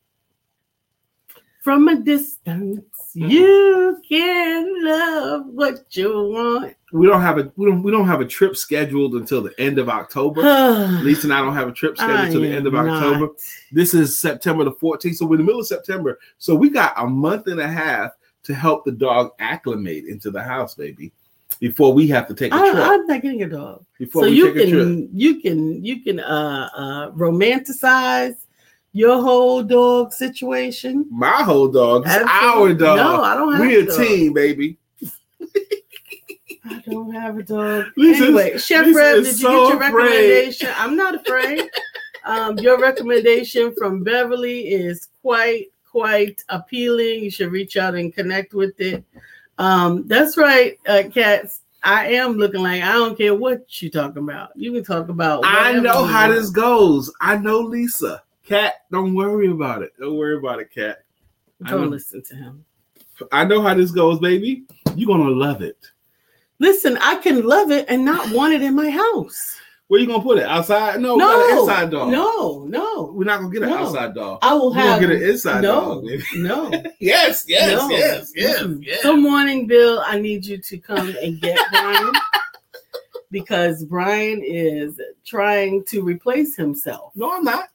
[1.63, 2.83] From a distance,
[3.17, 3.31] Mm-hmm.
[3.31, 6.75] you can love what you want.
[6.93, 9.79] We don't have a we don't we don't have a trip scheduled until the end
[9.79, 10.41] of October.
[11.05, 13.19] Lisa and I don't have a trip scheduled I until the end of am October.
[13.27, 13.31] not.
[13.71, 15.15] This is September the 14th.
[15.15, 16.19] So we're in the middle of September.
[16.39, 18.11] So we got a month and a half
[18.43, 21.13] to help the dog acclimate into the house, baby,
[21.61, 22.83] before we have to take a I, trip.
[22.85, 23.85] I'm not getting a dog.
[23.97, 24.83] before so we you take a trip.
[24.89, 28.35] can you can you can uh uh romanticize
[28.95, 31.05] your whole dog situation.
[31.11, 32.05] My whole dog.
[32.07, 32.87] It's our Absolutely.
[32.87, 32.97] dog.
[32.97, 33.99] No, I don't have We're a dog.
[33.99, 34.79] team, baby.
[36.67, 37.87] I don't have a dog.
[37.99, 39.93] Anyway, Chef Lisa Rev, did you so get your afraid.
[39.93, 40.69] recommendation?
[40.77, 41.69] I'm not afraid.
[42.25, 47.23] um, your recommendation from Beverly is quite quite appealing.
[47.25, 49.05] You should reach out and connect with it.
[49.59, 51.61] Um, that's right, uh, cats.
[51.83, 54.51] I am looking like I don't care what you talking about.
[54.57, 55.43] You can talk about.
[55.45, 57.13] I know how this goes.
[57.21, 58.23] I know Lisa.
[58.47, 59.93] Cat, don't worry about it.
[59.99, 60.99] Don't worry about it, Cat.
[61.67, 62.65] Don't listen to him.
[63.33, 64.65] I know how this goes, baby.
[64.97, 65.79] You're gonna love it.
[66.59, 69.57] Listen, I can love it and not want it in my house.
[69.89, 70.45] Where you gonna put it?
[70.45, 71.01] Outside?
[71.01, 72.09] No, we got an No, inside dog.
[72.11, 73.13] no, no.
[73.15, 73.79] We're not gonna get an No.
[73.79, 74.39] outside dog.
[74.43, 76.07] I will We're gonna have get an inside no, dog.
[76.07, 76.25] baby.
[76.37, 76.71] no.
[77.01, 77.89] Yes, yes, No.
[77.91, 78.85] yes, yes, Mm-mm.
[78.85, 79.03] yes.
[79.03, 80.03] Good morning, Bill.
[80.07, 82.13] I need you to come and get Brian
[83.31, 87.13] because Brian is trying to replace himself.
[87.15, 87.69] No, I'm not.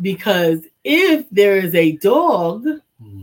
[0.00, 2.66] Because if there is a dog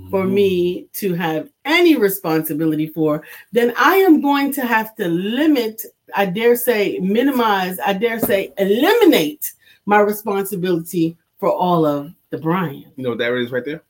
[0.09, 5.83] for me to have any responsibility for, then I am going to have to limit,
[6.15, 9.53] I dare say, minimize, I dare say, eliminate
[9.85, 12.91] my responsibility for all of the Brian.
[12.95, 13.83] You know what that is right there?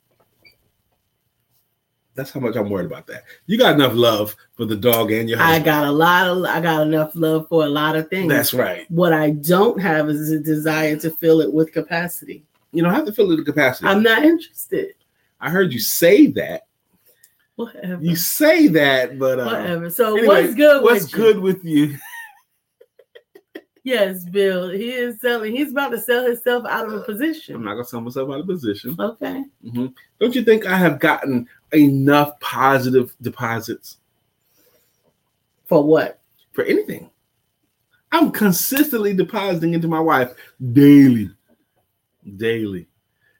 [2.15, 3.25] That's how much I'm worried about that.
[3.45, 6.59] You got enough love for the dog and your I got a lot of, I
[6.61, 8.27] got enough love for a lot of things.
[8.27, 8.89] That's right.
[8.89, 12.43] What I don't have is a desire to fill it with capacity.
[12.77, 13.87] You don't have to fill it to capacity.
[13.87, 14.93] I'm not interested.
[15.41, 16.67] I heard you say that.
[17.55, 18.03] Whatever.
[18.03, 19.89] You say that, but uh, Whatever.
[19.89, 20.83] So anyway, what's good?
[20.83, 21.17] What's with you?
[21.17, 21.97] good with you?
[23.83, 24.69] Yes, Bill.
[24.69, 25.55] He is selling.
[25.55, 27.55] He's about to sell himself out of a position.
[27.55, 28.97] I'm not gonna sell myself out of position.
[28.99, 29.45] Okay.
[30.19, 33.99] Don't you think I have gotten enough positive deposits
[35.67, 36.19] For what?
[36.51, 37.09] for anything.
[38.11, 40.33] I'm consistently depositing into my wife
[40.73, 41.29] daily,
[42.35, 42.87] daily.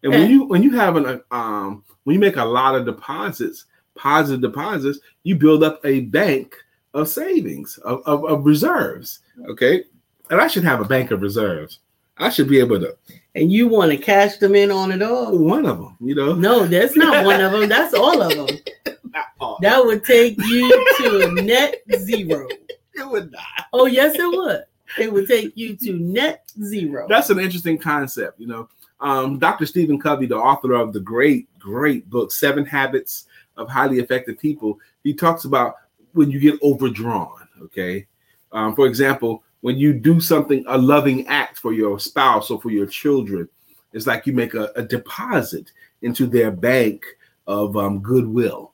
[0.03, 3.65] And when you when you have an um when you make a lot of deposits,
[3.95, 6.55] positive deposits, you build up a bank
[6.93, 9.19] of savings of, of, of reserves.
[9.49, 9.83] Okay,
[10.29, 11.79] and I should have a bank of reserves.
[12.19, 12.97] I should be able to
[13.35, 15.37] And you want to cash them in on it all?
[15.37, 15.95] one of them.
[15.99, 17.69] You know, No, that's not one of them.
[17.69, 18.57] That's all of them.
[19.39, 19.59] All.
[19.61, 22.47] That would take you to net zero.
[22.95, 23.65] it would not.
[23.71, 24.63] Oh, yes, it would.
[24.99, 27.05] It would take you to net zero.
[27.07, 28.39] That's an interesting concept.
[28.39, 28.69] You know,
[28.99, 29.65] um, Dr.
[29.65, 34.79] Stephen Covey, the author of the great, great book Seven Habits of Highly Effective People,
[35.03, 35.75] he talks about
[36.13, 37.47] when you get overdrawn.
[37.61, 38.07] Okay,
[38.51, 42.69] um, for example, when you do something, a loving act for your spouse or for
[42.69, 43.49] your children,
[43.93, 47.03] it's like you make a, a deposit into their bank
[47.47, 48.73] of um, goodwill.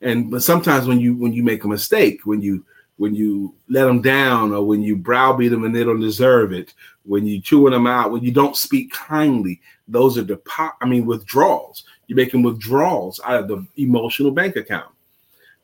[0.00, 2.64] And but sometimes when you when you make a mistake, when you
[2.96, 6.74] when you let them down or when you browbeat them and they don't deserve it,
[7.04, 11.06] when you chewing them out, when you don't speak kindly, those are depo- I mean
[11.06, 11.84] withdrawals.
[12.06, 14.92] You're making withdrawals out of the emotional bank account.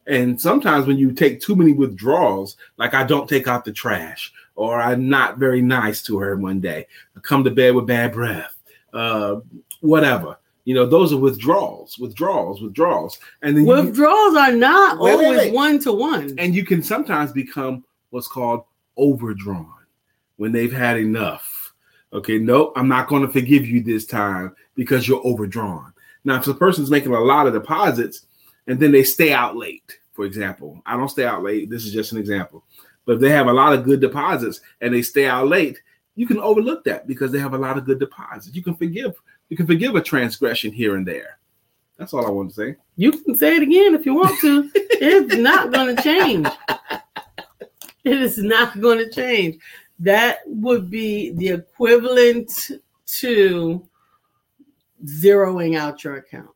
[0.06, 4.32] And sometimes when you take too many withdrawals, like I don't take out the trash,
[4.56, 8.12] or I'm not very nice to her one day, I come to bed with bad
[8.12, 8.54] breath,
[8.92, 9.36] uh,
[9.80, 10.38] whatever.
[10.64, 13.18] You know, those are withdrawals, withdrawals, withdrawals.
[13.42, 16.34] And then you, Withdrawals are not Wait, always one to one.
[16.38, 18.64] and you can sometimes become what's called
[18.96, 19.72] overdrawn
[20.36, 21.74] when they've had enough.
[22.12, 25.92] Okay, no, I'm not going to forgive you this time because you're overdrawn.
[26.24, 28.26] Now, if the person's making a lot of deposits
[28.68, 31.70] and then they stay out late, for example, I don't stay out late.
[31.70, 32.62] This is just an example.
[33.04, 35.80] But if they have a lot of good deposits and they stay out late,
[36.14, 38.54] you can overlook that because they have a lot of good deposits.
[38.54, 39.20] You can forgive.
[39.52, 41.36] You can forgive a transgression here and there.
[41.98, 42.76] That's all I want to say.
[42.96, 44.70] You can say it again if you want to.
[44.74, 46.48] it's not going to change.
[48.02, 49.60] It is not going to change.
[49.98, 52.50] That would be the equivalent
[53.18, 53.86] to
[55.04, 56.48] zeroing out your account.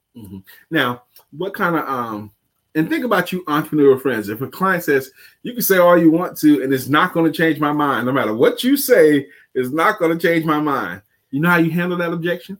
[0.71, 2.31] Now, what kind of um
[2.75, 4.31] and think about you entrepreneurial friends.
[4.31, 5.11] If a client says
[5.43, 8.07] you can say all you want to, and it's not going to change my mind,
[8.07, 11.03] no matter what you say, it's not going to change my mind.
[11.31, 12.59] You know how you handle that objection?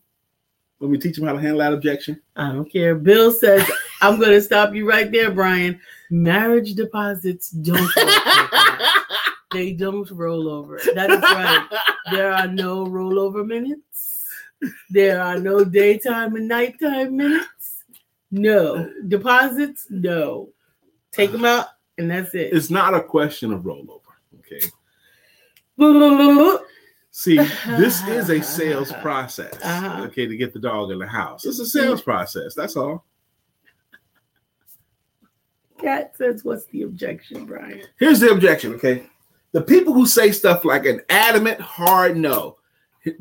[0.81, 2.21] Let me teach them how to handle that objection.
[2.37, 2.95] I don't care.
[2.95, 3.69] Bill says,
[4.03, 5.81] I'm going to stop you right there, Brian.
[6.11, 7.91] Marriage deposits don't
[9.53, 10.81] they don't roll over.
[10.95, 11.67] That is right.
[12.11, 14.27] There are no rollover minutes.
[14.91, 17.85] There are no daytime and nighttime minutes.
[18.31, 18.93] No.
[19.09, 20.51] Deposits, no.
[21.11, 22.53] Take them out and that's it.
[22.53, 24.01] It's not a question of rollover.
[24.41, 24.61] Okay.
[27.19, 29.55] See, this is a sales process.
[29.65, 30.03] Uh-huh.
[30.03, 31.47] Okay, to get the dog in the house.
[31.47, 32.55] It's a sales process.
[32.55, 33.07] That's all.
[35.81, 37.85] Cat says, What's the objection, Brian?
[37.99, 39.07] Here's the objection, okay?
[39.53, 42.59] The people who say stuff like an adamant hard no,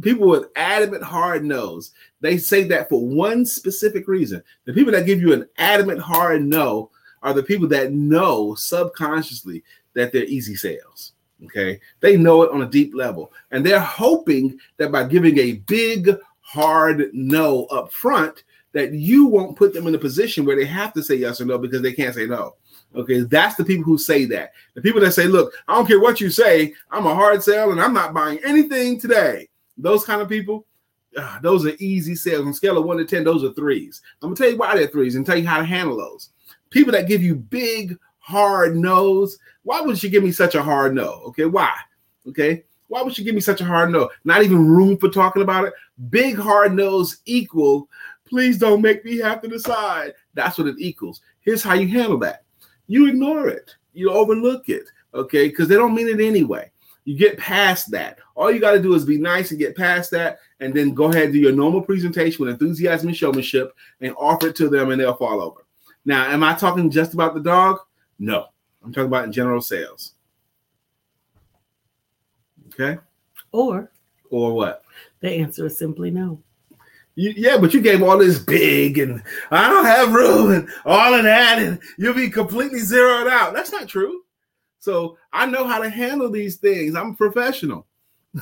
[0.02, 4.44] people with adamant hard no's, they say that for one specific reason.
[4.66, 6.92] The people that give you an adamant hard no
[7.24, 11.14] are the people that know subconsciously that they're easy sales.
[11.46, 15.54] Okay, they know it on a deep level, and they're hoping that by giving a
[15.54, 20.66] big hard no up front, that you won't put them in a position where they
[20.66, 22.56] have to say yes or no because they can't say no.
[22.96, 24.52] Okay, that's the people who say that.
[24.74, 27.72] The people that say, "Look, I don't care what you say, I'm a hard sell
[27.72, 30.66] and I'm not buying anything today." Those kind of people,
[31.18, 32.42] ah, those are easy sales.
[32.42, 34.02] On a scale of one to ten, those are threes.
[34.22, 36.30] I'm gonna tell you why they're threes and tell you how to handle those.
[36.70, 39.38] People that give you big, hard no's.
[39.64, 41.22] Why would she give me such a hard no?
[41.28, 41.72] Okay, why?
[42.28, 44.10] Okay, why would she give me such a hard no?
[44.24, 45.74] Not even room for talking about it.
[46.10, 47.88] Big hard no's equal.
[48.28, 50.14] Please don't make me have to decide.
[50.34, 51.22] That's what it equals.
[51.42, 52.44] Here's how you handle that
[52.88, 55.48] you ignore it, you overlook it, okay?
[55.48, 56.72] Because they don't mean it anyway.
[57.04, 58.18] You get past that.
[58.34, 61.06] All you got to do is be nice and get past that, and then go
[61.06, 64.90] ahead and do your normal presentation with enthusiasm and showmanship and offer it to them,
[64.90, 65.66] and they'll fall over.
[66.06, 67.80] Now, am I talking just about the dog?
[68.20, 68.48] No,
[68.84, 70.14] I'm talking about in general sales.
[72.68, 72.98] Okay,
[73.52, 73.92] Or
[74.30, 74.84] or what?
[75.22, 76.42] the answer is simply no.
[77.18, 81.14] You, yeah, but you gave all this big and I don't have room and all
[81.14, 83.54] of that, and you'll be completely zeroed out.
[83.54, 84.24] That's not true.
[84.80, 86.94] So I know how to handle these things.
[86.96, 87.88] I'm a professional.
[88.36, 88.42] See,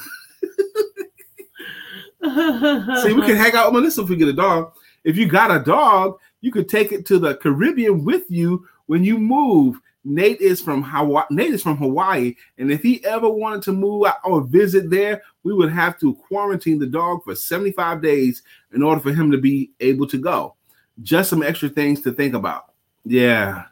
[3.14, 4.74] we can hang out with Melissa if we get a dog.
[5.04, 9.04] If you got a dog, you could take it to the Caribbean with you when
[9.04, 9.80] you move.
[10.06, 11.26] Nate is from Hawaii.
[11.32, 15.54] Nate is from Hawaii, and if he ever wanted to move or visit there, we
[15.54, 19.72] would have to quarantine the dog for 75 days in order for him to be
[19.80, 20.56] able to go.
[21.02, 22.74] Just some extra things to think about.
[23.06, 23.64] Yeah.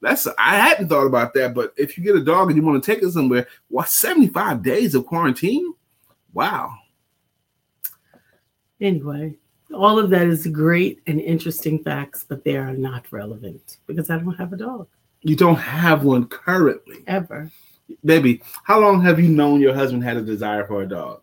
[0.00, 2.82] That's I hadn't thought about that, but if you get a dog and you want
[2.82, 5.72] to take it somewhere, what 75 days of quarantine?
[6.32, 6.74] Wow.
[8.80, 9.36] Anyway,
[9.74, 14.18] all of that is great and interesting facts, but they are not relevant because I
[14.18, 14.88] don't have a dog.
[15.22, 16.98] You don't have one currently.
[17.06, 17.50] Ever.
[18.04, 21.22] Baby, how long have you known your husband had a desire for a dog?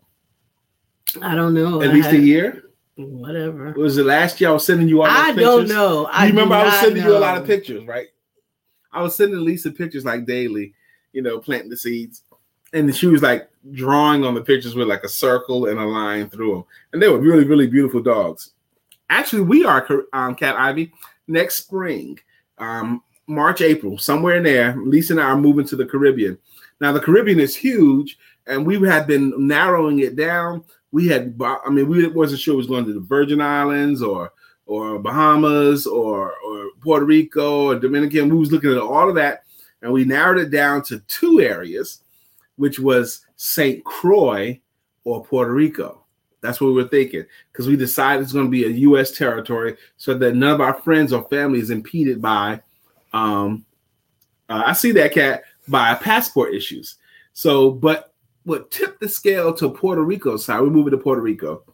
[1.20, 1.82] I don't know.
[1.82, 2.64] At I least a year?
[2.96, 3.72] Whatever.
[3.72, 5.44] Was it last year I was sending you all I pictures?
[5.44, 6.00] don't know.
[6.00, 8.08] You I remember I was sending you a lot of pictures, right?
[8.92, 10.74] I was sending Lisa pictures like daily,
[11.12, 12.22] you know, planting the seeds.
[12.72, 16.28] And she was like drawing on the pictures with like a circle and a line
[16.28, 16.64] through them.
[16.92, 18.52] And they were really, really beautiful dogs.
[19.08, 20.92] Actually, we are um, Cat Ivy
[21.28, 22.18] next spring,
[22.58, 24.76] um, March, April, somewhere in there.
[24.76, 26.38] Lisa and I are moving to the Caribbean.
[26.80, 30.64] Now, the Caribbean is huge, and we had been narrowing it down.
[30.90, 34.32] We had, I mean, we wasn't sure it was going to the Virgin Islands or
[34.66, 38.28] or Bahamas or or Puerto Rico or Dominican.
[38.28, 39.44] We was looking at all of that,
[39.80, 42.00] and we narrowed it down to two areas,
[42.56, 43.84] which was St.
[43.84, 44.60] Croix
[45.02, 46.04] or Puerto Rico.
[46.42, 49.10] That's what we were thinking because we decided it's going to be a U.S.
[49.10, 52.60] territory, so that none of our friends or family is impeded by.
[53.12, 53.64] Um,
[54.48, 56.98] uh, I see that cat by passport issues.
[57.32, 58.14] So, but
[58.44, 61.64] what tipped the scale to Puerto Rico side, we're moving to Puerto Rico,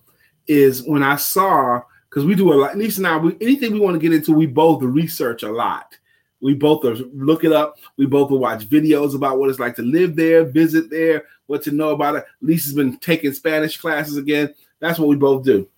[0.46, 2.78] is when I saw because we do a lot.
[2.78, 5.98] Lisa and I, we, anything we want to get into, we both research a lot.
[6.40, 7.76] We both are look it up.
[7.98, 11.62] We both will watch videos about what it's like to live there, visit there, what
[11.64, 12.24] to know about it.
[12.40, 14.54] Lisa's been taking Spanish classes again.
[14.78, 15.68] That's what we both do.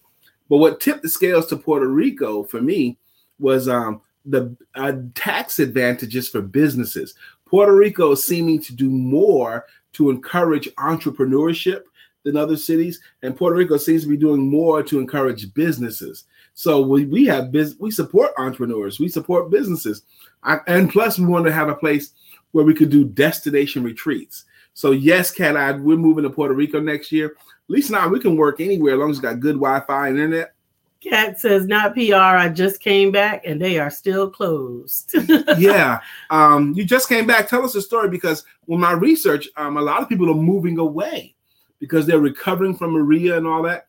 [0.51, 2.99] But what tipped the scales to Puerto Rico for me
[3.39, 7.15] was um, the uh, tax advantages for businesses.
[7.47, 11.83] Puerto Rico is seeming to do more to encourage entrepreneurship
[12.25, 16.25] than other cities, and Puerto Rico seems to be doing more to encourage businesses.
[16.55, 20.03] So we, we have biz, we support entrepreneurs, we support businesses,
[20.43, 22.13] I, and plus we want to have a place
[22.53, 24.45] where we could do destination retreats.
[24.81, 27.37] So yes, Cat Ivy, we're moving to Puerto Rico next year.
[27.69, 30.19] Lisa and I, we can work anywhere as long as it's got good Wi-Fi and
[30.19, 30.55] internet.
[31.01, 32.15] Cat says, not PR.
[32.15, 35.15] I just came back and they are still closed.
[35.59, 36.01] yeah.
[36.31, 37.47] Um, you just came back.
[37.47, 40.79] Tell us a story because when my research, um, a lot of people are moving
[40.79, 41.35] away
[41.79, 43.89] because they're recovering from Maria and all that.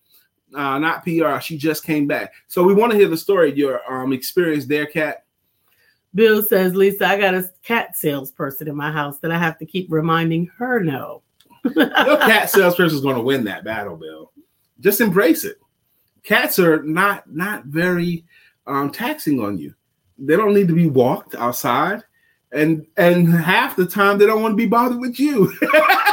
[0.53, 1.39] Uh, not PR.
[1.39, 2.33] She just came back.
[2.47, 5.23] So we want to hear the story, your um, experience there, Cat.
[6.13, 9.65] Bill says, Lisa, I got a cat salesperson in my house that I have to
[9.65, 11.21] keep reminding her no.
[11.75, 14.31] Your cat salesperson is going to win that battle, Bill.
[14.79, 15.57] Just embrace it.
[16.23, 18.25] Cats are not not very
[18.67, 19.73] um, taxing on you.
[20.17, 22.03] They don't need to be walked outside,
[22.51, 25.51] and and half the time they don't want to be bothered with you.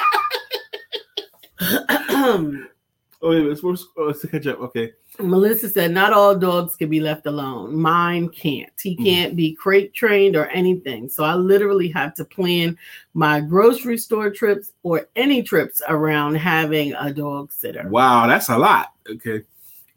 [3.23, 4.61] oh, wait, let's, let's, let's catch up.
[4.61, 4.93] Okay.
[5.21, 7.75] Melissa said, not all dogs can be left alone.
[7.75, 8.73] Mine can't.
[8.81, 11.09] He can't be crate trained or anything.
[11.09, 12.79] So I literally have to plan
[13.15, 17.89] my grocery store trips or any trips around having a dog sitter.
[17.89, 18.93] Wow, that's a lot.
[19.11, 19.43] Okay.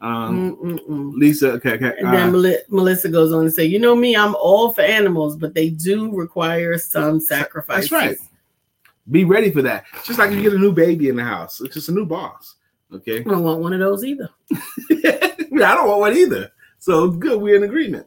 [0.00, 1.12] Um, Mm-mm-mm.
[1.14, 1.94] Lisa, okay, okay.
[1.98, 4.80] And then uh, Meli- Melissa goes on to say, you know me, I'm all for
[4.80, 7.88] animals, but they do require some sacrifice.
[7.88, 8.18] That's right.
[9.12, 9.84] Be ready for that.
[10.04, 12.56] Just like you get a new baby in the house, it's just a new boss.
[12.94, 13.20] Okay.
[13.20, 14.28] I don't want one of those either.
[14.52, 16.52] I don't want one either.
[16.78, 18.06] So good, we're in agreement.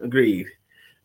[0.00, 0.46] Agreed.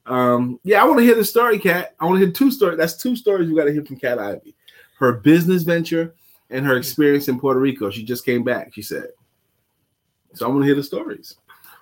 [0.05, 1.95] Um, yeah, I want to hear the story, Cat.
[1.99, 2.77] I want to hear two stories.
[2.77, 4.55] That's two stories you got to hear from Cat Ivy.
[4.97, 6.15] Her business venture
[6.49, 7.89] and her experience in Puerto Rico.
[7.89, 9.09] She just came back, she said.
[10.33, 11.35] So I want to hear the stories.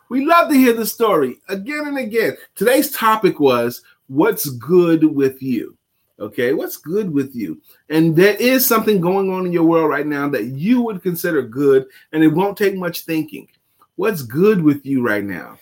[0.09, 2.38] We love to hear the story again and again.
[2.55, 5.78] Today's topic was what's good with you?
[6.24, 7.61] Okay, what's good with you?
[7.89, 11.41] And there is something going on in your world right now that you would consider
[11.41, 13.49] good, and it won't take much thinking.
[13.97, 15.59] What's good with you right now?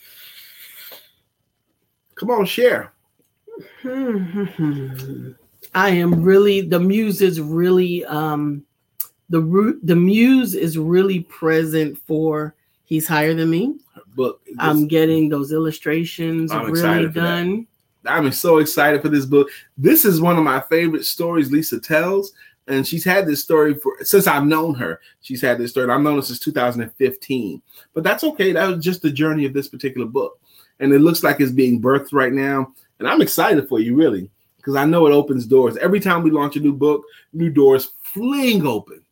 [2.14, 2.94] Come on, share.
[5.74, 8.64] I am really the muse is really um
[9.30, 12.54] the root the muse is really present for
[12.84, 13.80] he's higher than me.
[14.16, 14.42] Book.
[14.60, 17.66] I'm getting those illustrations I'm really done.
[18.06, 19.50] I'm so excited for this book.
[19.78, 22.34] This is one of my favorite stories Lisa tells,
[22.68, 25.00] and she's had this story for since I've known her.
[25.22, 25.90] She's had this story.
[25.90, 27.62] I've known her since 2015,
[27.94, 28.52] but that's okay.
[28.52, 30.40] That was just the journey of this particular book,
[30.80, 32.74] and it looks like it's being birthed right now.
[33.00, 35.78] And I'm excited for you, really, because I know it opens doors.
[35.78, 39.04] Every time we launch a new book, new doors fling open.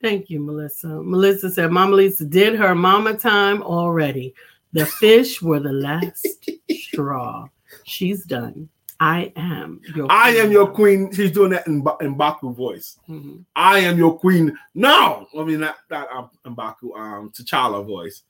[0.00, 0.88] Thank you, Melissa.
[1.02, 4.34] Melissa said, Mama Lisa did her mama time already.
[4.72, 6.26] The fish were the last
[6.70, 7.48] straw.
[7.84, 8.68] She's done.
[9.00, 11.12] I am your I am your queen.
[11.12, 12.98] She's doing that in, in Mbaku voice.
[13.08, 13.44] Mhm.
[13.54, 14.56] I am your queen.
[14.74, 15.26] now.
[15.38, 18.22] I mean not not um, Mbaku, um T'Challa voice.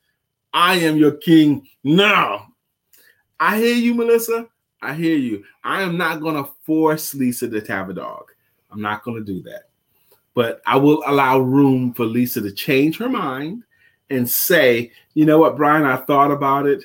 [0.53, 2.49] I am your king now.
[3.41, 4.47] I hear you, Melissa.
[4.83, 5.45] I hear you.
[5.65, 8.31] I am not going to force Lisa to have a dog.
[8.71, 9.65] I'm not going to do that.
[10.35, 13.65] But I will allow room for Lisa to change her mind
[14.11, 16.85] and say, you know what, Brian, I thought about it.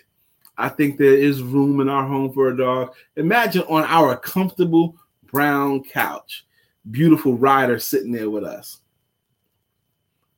[0.57, 2.93] I think there is room in our home for a dog.
[3.15, 4.95] Imagine on our comfortable
[5.25, 6.45] brown couch,
[6.91, 8.79] beautiful Ryder sitting there with us.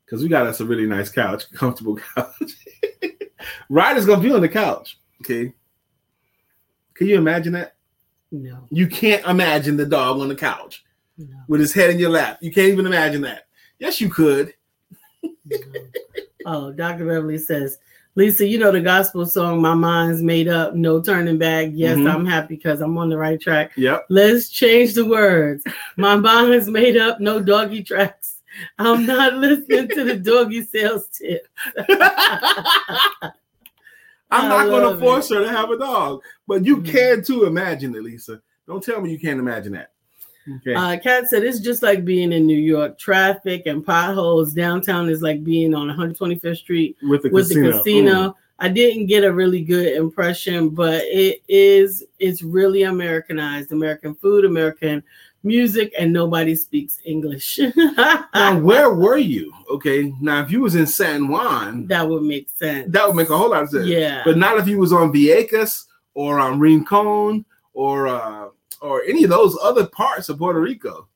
[0.06, 2.54] Because we got us a really nice couch, comfortable couch.
[3.70, 5.00] Ryder's gonna be on the couch.
[5.22, 5.54] Okay.
[6.94, 7.76] Can you imagine that?
[8.32, 8.68] No.
[8.70, 10.84] You can't imagine the dog on the couch
[11.18, 11.36] No.
[11.48, 12.38] with his head in your lap.
[12.42, 13.48] You can't even imagine that.
[13.80, 14.54] Yes, you could.
[15.24, 15.30] no.
[16.46, 17.06] oh, Dr.
[17.06, 17.80] Beverly says,
[18.18, 21.70] Lisa, you know the gospel song, My Mind's Made Up, No Turning Back.
[21.74, 22.10] Yes, Mhm.
[22.14, 23.72] I'm happy because I'm on the right track.
[23.76, 24.06] Yep.
[24.10, 25.64] Let's change the words.
[25.98, 28.42] My mind's made up, no doggy tracks.
[28.80, 31.46] I'm not listening to the doggy sales tip.
[34.32, 36.86] I'm not going to force her to have a dog, but you Mhm.
[36.90, 38.42] can too imagine it, Lisa.
[38.68, 39.92] Don't tell me you can't imagine that.
[40.58, 40.74] Okay.
[40.76, 42.98] Uh, Kat said it's just like being in New York.
[43.00, 44.54] Traffic and potholes.
[44.54, 47.72] Downtown is like being on 125th Street with the with casino.
[47.72, 48.14] the casino.
[48.30, 48.36] Mm.
[48.60, 53.72] I didn't get a really good impression, but it is it's really Americanized.
[53.72, 55.04] American food, American
[55.44, 57.60] music, and nobody speaks English.
[58.34, 59.54] Now, where were you?
[59.72, 60.14] Okay.
[60.22, 62.92] Now, if you was in San Juan, that would make sense.
[62.92, 63.88] that would make a whole lot of sense.
[63.88, 64.22] yeah.
[64.26, 68.50] But not if you was on Vieques or on Rincon or uh,
[68.86, 71.08] or any of those other parts of Puerto Rico.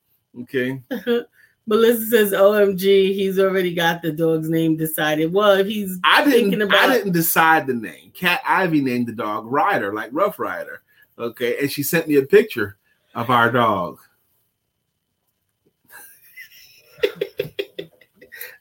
[0.42, 0.82] Okay.
[1.68, 6.50] Melissa says, "OMG, he's already got the dog's name decided." Well, if he's I Thinking
[6.52, 6.64] didn't.
[6.64, 8.12] about- I didn't decide the name.
[8.14, 10.82] Cat Ivy named the dog Ryder, like Rough Rider.
[11.20, 12.78] Okay, and she sent me a picture
[13.14, 14.00] of our dog.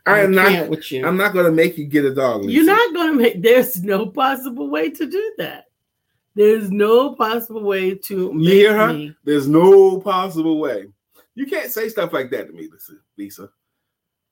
[0.07, 0.69] I am not.
[0.69, 1.07] with you.
[1.07, 2.45] I'm not going to make you get a dog.
[2.45, 3.43] You're not going to make.
[3.43, 5.68] There's no possible way to do that.
[6.35, 8.93] There's no possible way to make hear her?
[8.93, 9.17] me.
[9.25, 10.87] There's no possible way.
[11.35, 12.69] You can't say stuff like that to me,
[13.17, 13.51] Lisa.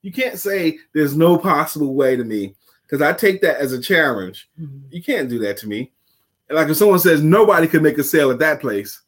[0.01, 3.81] You can't say there's no possible way to me because I take that as a
[3.81, 4.49] challenge.
[4.59, 4.87] Mm-hmm.
[4.91, 5.91] You can't do that to me.
[6.49, 9.01] Like if someone says nobody could make a sale at that place,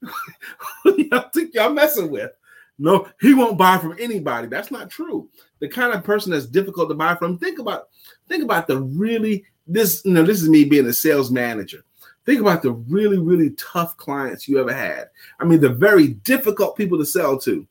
[0.84, 2.30] y'all think y'all messing with?
[2.78, 4.48] No, he won't buy from anybody.
[4.48, 5.28] That's not true.
[5.60, 7.38] The kind of person that's difficult to buy from.
[7.38, 7.88] Think about,
[8.28, 10.04] think about the really this.
[10.04, 11.84] You know, this is me being a sales manager.
[12.24, 15.10] Think about the really, really tough clients you ever had.
[15.40, 17.66] I mean, the very difficult people to sell to.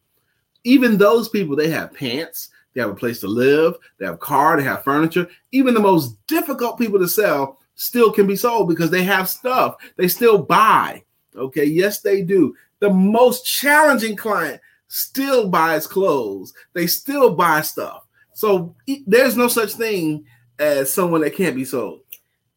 [0.64, 4.20] Even those people, they have pants, they have a place to live, they have a
[4.20, 5.28] car, they have furniture.
[5.52, 9.76] Even the most difficult people to sell still can be sold because they have stuff.
[9.96, 11.04] They still buy.
[11.36, 12.56] Okay, yes, they do.
[12.80, 16.54] The most challenging client still buys clothes.
[16.74, 18.06] They still buy stuff.
[18.34, 18.76] So
[19.08, 20.26] there's no such thing
[20.62, 22.02] as someone that can't be sold.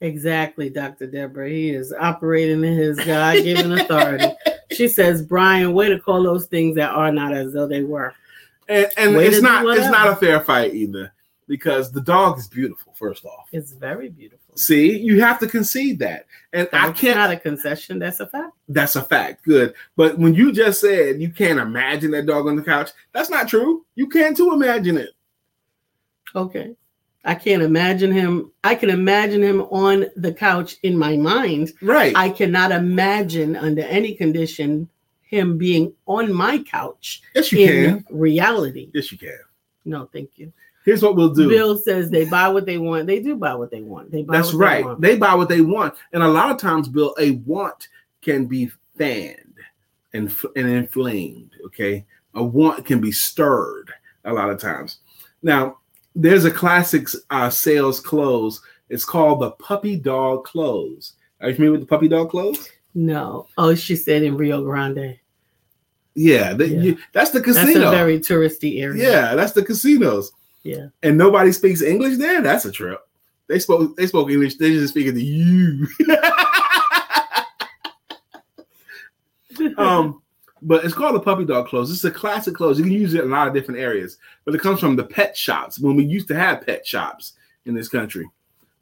[0.00, 1.06] Exactly, Dr.
[1.06, 1.48] Deborah.
[1.48, 4.26] He is operating in his God given authority.
[4.72, 8.12] She says, Brian, way to call those things that are not as though they were.
[8.68, 11.12] And, and it's not it's not a fair fight either
[11.46, 12.92] because the dog is beautiful.
[12.94, 14.56] First off, It's very beautiful.
[14.56, 17.18] see, you have to concede that, and I can't.
[17.18, 18.54] not a concession, that's a fact.
[18.68, 19.44] That's a fact.
[19.44, 19.74] Good.
[19.94, 23.46] But when you just said you can't imagine that dog on the couch, that's not
[23.46, 23.84] true.
[23.94, 25.10] You can too imagine it.
[26.34, 26.74] Okay.
[27.24, 28.52] I can't imagine him.
[28.62, 31.72] I can imagine him on the couch in my mind.
[31.80, 32.14] Right.
[32.16, 34.88] I cannot imagine under any condition
[35.22, 38.06] him being on my couch yes, you in can.
[38.10, 38.90] reality.
[38.94, 39.38] Yes, you can.
[39.84, 40.52] No, thank you.
[40.84, 41.48] Here's what we'll do.
[41.48, 43.06] Bill says they buy what they want.
[43.06, 44.10] They do buy what they want.
[44.10, 44.84] They buy That's they right.
[44.84, 45.00] want.
[45.00, 47.88] They buy what they want, and a lot of times, Bill, a want
[48.20, 49.56] can be fanned
[50.12, 51.52] and and inflamed.
[51.66, 52.04] Okay,
[52.34, 53.92] a want can be stirred
[54.26, 54.98] a lot of times.
[55.42, 55.78] Now,
[56.14, 58.60] there's a classic uh, sales close.
[58.88, 61.14] It's called the puppy dog close.
[61.40, 62.68] Are you familiar with the puppy dog close?
[62.94, 63.46] No.
[63.58, 65.18] Oh, she said in Rio Grande.
[66.14, 66.80] Yeah, the- Yeah.
[66.80, 67.66] you- that's the casino.
[67.66, 69.02] That's a very touristy area.
[69.10, 70.30] yeah, that's the casinos.
[70.62, 70.86] Yeah.
[71.02, 72.40] And nobody speaks English there.
[72.40, 73.00] That's a trip.
[73.48, 73.96] They spoke.
[73.96, 74.56] They spoke English.
[74.56, 75.86] They just speaking to you.
[79.76, 80.22] um,
[80.64, 81.90] but it's called the puppy dog close.
[81.90, 82.78] It's a classic close.
[82.78, 85.04] You can use it in a lot of different areas, but it comes from the
[85.04, 87.34] pet shops when we used to have pet shops
[87.66, 88.28] in this country.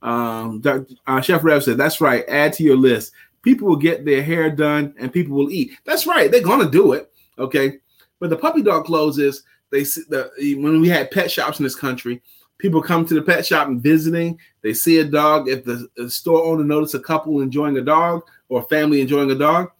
[0.01, 0.63] Um,
[1.07, 2.25] uh, Chef Rev said, "That's right.
[2.29, 3.13] Add to your list.
[3.43, 5.73] People will get their hair done, and people will eat.
[5.85, 6.31] That's right.
[6.31, 7.11] They're gonna do it.
[7.39, 7.79] Okay.
[8.21, 11.77] But the puppy dog close is they the when we had pet shops in this
[11.77, 12.23] country."
[12.59, 14.39] People come to the pet shop and visiting.
[14.61, 15.49] They see a dog.
[15.49, 19.33] If the, the store owner notice a couple enjoying a dog or a family enjoying
[19.33, 19.73] a dog,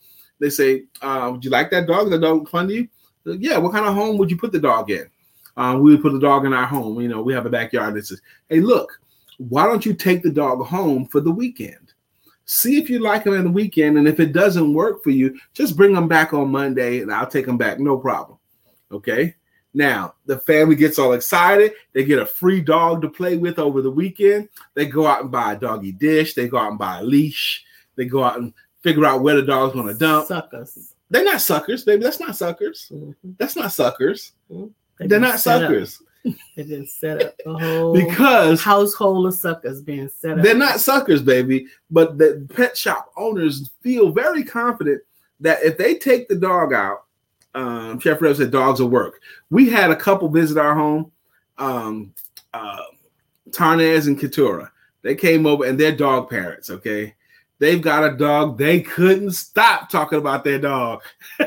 [0.43, 2.07] they say, uh, "Would you like that dog?
[2.07, 2.89] Is that dog fun to you?"
[3.25, 3.57] Like, yeah.
[3.59, 5.09] What kind of home would you put the dog in?
[5.57, 7.01] Um, we would put the dog in our home.
[7.01, 7.95] You know, we have a backyard.
[7.95, 9.01] That says, "Hey, look,
[9.39, 11.95] why don't you take the dog home for the weekend?
[12.45, 15.39] See if you like him in the weekend, and if it doesn't work for you,
[15.55, 18.39] just bring him back on Monday, and I'll take him back, no problem.
[18.91, 19.35] Okay.
[19.75, 21.73] Now the family gets all excited.
[21.93, 24.49] They get a free dog to play with over the weekend.
[24.75, 26.35] They go out and buy a doggy dish.
[26.35, 27.65] They go out and buy a leash.
[27.97, 28.53] They go out and
[28.83, 30.27] figure out where the dog's to dump.
[30.29, 30.95] Suckers.
[31.11, 32.03] They're not suckers, baby.
[32.03, 32.89] That's not suckers.
[32.93, 33.15] Mhm.
[33.39, 34.33] That's not suckers.
[34.49, 35.41] They They're not up.
[35.41, 36.03] suckers
[36.57, 40.45] They just set up a whole because household of suckers being set up.
[40.45, 41.67] they're not suckers, baby.
[41.91, 45.03] But the pet shop owners feel very confident
[45.41, 47.05] that if they take the dog out,
[47.55, 49.21] um, Chef Rev said dogs will work.
[49.51, 51.11] We had a couple visit our home,
[51.59, 52.15] um,
[52.55, 52.83] uh,
[53.51, 54.71] Tarnez and Keturah.
[55.03, 56.71] They came over and they're dog parents.
[56.71, 57.15] Okay,
[57.63, 58.59] they've got a dog.
[58.59, 61.01] They couldn't stop talking about their dog.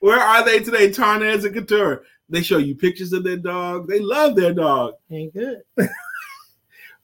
[0.00, 2.00] Where are they today, Tarnez and Keturah?
[2.30, 3.86] They show you pictures of their dog.
[3.88, 4.94] They love their dog.
[5.10, 5.62] Ain't good.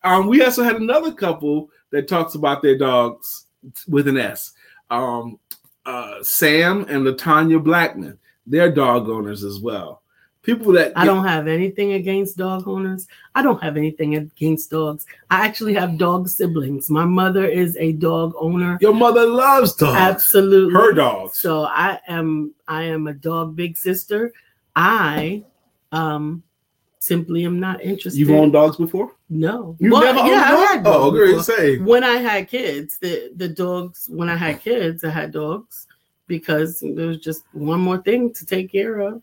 [0.05, 3.47] Um, we also had another couple that talks about their dogs
[3.89, 4.53] with an S.
[4.91, 5.41] Um,
[5.85, 8.17] uh, Sam and Latanya Blackman.
[8.47, 10.03] They're dog owners as well.
[10.49, 13.07] People that I don't have anything against dog owners.
[13.35, 15.05] I don't have anything against dogs.
[15.31, 16.89] I actually have dog siblings.
[16.89, 18.79] My mother is a dog owner.
[18.81, 19.95] Your mother loves dogs.
[19.99, 20.73] Absolutely.
[20.73, 21.39] Her dogs.
[21.39, 24.33] So I am I am a dog big sister.
[24.75, 25.45] I
[25.93, 26.43] um
[26.99, 28.19] simply am not interested.
[28.19, 29.13] You've owned dogs before?
[29.29, 29.77] no.
[29.79, 31.39] You've Well, never owned yeah, a I had Oh, great.
[31.43, 31.77] Say.
[31.79, 34.09] When I had kids, the the dogs.
[34.11, 35.87] When I had kids, I had dogs
[36.27, 39.21] because there was just one more thing to take care of.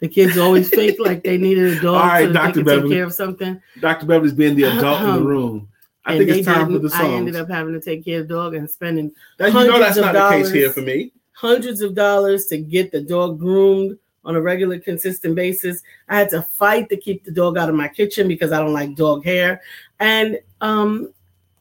[0.00, 2.52] The kids always fake like they needed a dog All right, so Dr.
[2.54, 2.88] they Beverly.
[2.90, 3.60] take care of something.
[3.80, 4.06] Dr.
[4.06, 5.68] Beverly's being the adult in the room.
[6.04, 8.34] I think it's time for the I ended up having to take care of the
[8.34, 10.52] dog and spending Now, you know hundreds that's of not the case dollars.
[10.52, 11.12] here for me.
[11.32, 15.82] hundreds of dollars to get the dog groomed on a regular, consistent basis.
[16.08, 18.72] I had to fight to keep the dog out of my kitchen because I don't
[18.74, 19.62] like dog hair.
[20.00, 21.12] And um,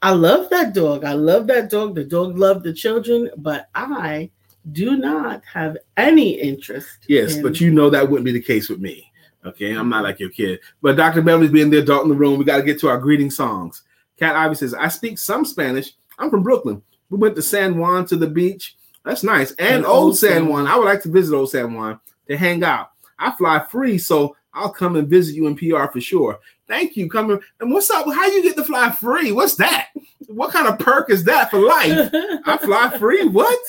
[0.02, 1.06] I love that dog.
[1.06, 1.96] I love that dog.
[1.96, 4.30] The dog loved the children, but I
[4.72, 7.00] do not have any interest.
[7.08, 9.12] Yes, in- but you know that wouldn't be the case with me.
[9.46, 10.60] Okay, I'm not like your kid.
[10.82, 11.22] But Dr.
[11.22, 12.40] Beverly's being the adult in the room.
[12.40, 13.84] We got to get to our greeting songs.
[14.18, 15.92] Cat Ivy says, I speak some Spanish.
[16.18, 16.82] I'm from Brooklyn.
[17.10, 18.78] We went to San Juan to the beach.
[19.04, 19.52] That's nice.
[19.52, 20.66] And, And Old Old San San Juan.
[20.66, 22.00] I would like to visit Old San Juan
[22.30, 22.92] to hang out.
[23.20, 26.40] I fly free, so I'll come and visit you in PR for sure.
[26.68, 27.10] Thank you.
[27.10, 27.40] Coming.
[27.60, 28.06] And what's up?
[28.06, 29.32] How you get to fly free?
[29.32, 29.90] What's that?
[30.28, 32.10] What kind of perk is that for life?
[32.46, 33.26] I fly free.
[33.28, 33.60] What?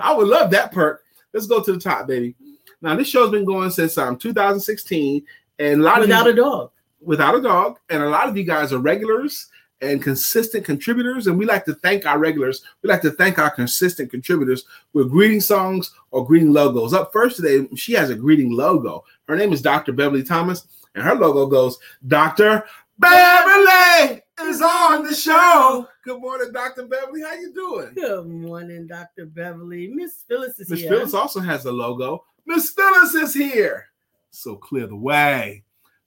[0.00, 1.02] I would love that perk.
[1.32, 2.34] Let's go to the top, baby.
[2.80, 5.24] Now this show's been going since um 2016,
[5.58, 6.70] and a lot Without of a dog.
[7.00, 9.48] without a dog, and a lot of you guys are regulars
[9.80, 12.62] and consistent contributors, and we like to thank our regulars.
[12.82, 16.94] We like to thank our consistent contributors with greeting songs or greeting logos.
[16.94, 19.04] Up first today, she has a greeting logo.
[19.28, 19.92] Her name is Dr.
[19.92, 22.64] Beverly Thomas, and her logo goes Dr.
[22.98, 25.88] Beverly is on the show.
[26.04, 26.86] Good morning, Dr.
[26.86, 27.22] Beverly.
[27.22, 27.92] How you doing?
[27.94, 29.26] Good morning, Dr.
[29.26, 29.88] Beverly.
[29.88, 30.90] Miss Phyllis is Miss here.
[30.90, 32.24] Miss Phyllis also has a logo.
[32.46, 33.86] Miss Phyllis is here.
[34.30, 35.64] So clear the way.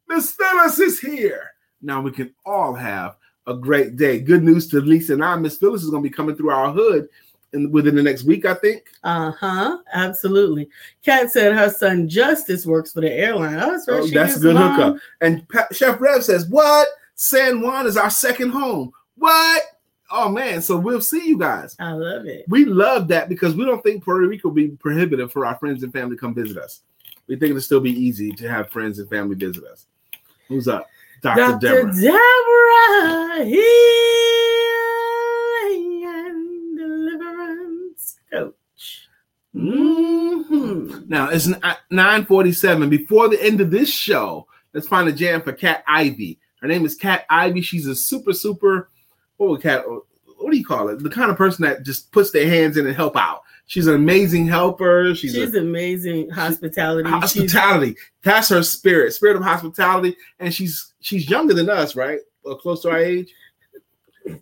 [0.07, 1.51] Miss Phyllis is here.
[1.81, 3.17] Now we can all have
[3.47, 4.19] a great day.
[4.19, 5.35] Good news to Lisa and I.
[5.35, 7.09] Miss Phyllis is going to be coming through our hood
[7.53, 8.83] in, within the next week, I think.
[9.03, 9.79] Uh huh.
[9.93, 10.69] Absolutely.
[11.03, 13.59] Kat said her son Justice works for the airline.
[13.59, 14.01] Oh, that's right.
[14.01, 14.75] Oh, that's a good along.
[14.75, 14.97] hookup.
[15.21, 16.87] And Pa- Chef Rev says, What?
[17.15, 18.91] San Juan is our second home.
[19.15, 19.63] What?
[20.11, 20.61] Oh, man.
[20.61, 21.75] So we'll see you guys.
[21.79, 22.45] I love it.
[22.47, 25.83] We love that because we don't think Puerto Rico will be prohibitive for our friends
[25.83, 26.81] and family to come visit us.
[27.27, 29.85] We think it'll still be easy to have friends and family visit us.
[30.47, 30.87] Who's up?
[31.21, 31.57] Dr.
[31.59, 31.59] Dr.
[31.59, 31.93] Deborah.
[31.93, 33.65] Deborah, healing
[36.05, 39.07] and deliverance coach.
[39.55, 41.07] Mhm.
[41.07, 41.47] Now it's
[41.89, 42.89] 947.
[42.89, 46.39] Before the end of this show, let's find a jam for Cat Ivy.
[46.61, 47.61] Her name is Cat Ivy.
[47.61, 48.89] She's a super, super,
[49.37, 50.99] what would Cat, what do you call it?
[50.99, 53.43] The kind of person that just puts their hands in and help out.
[53.67, 55.13] She's an amazing helper.
[55.13, 57.09] She's, She's, a amazing hospitality.
[57.09, 57.95] She's, hospitality.
[58.23, 60.15] That's her spirit, spirit of hospitality.
[60.39, 62.19] And she's she's younger than us, right?
[62.43, 63.33] Or close to our age.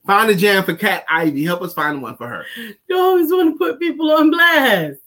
[0.06, 1.44] Find a jam for Cat Ivy.
[1.44, 2.46] Help us find one for her.
[2.88, 5.00] you always want to put people on blast.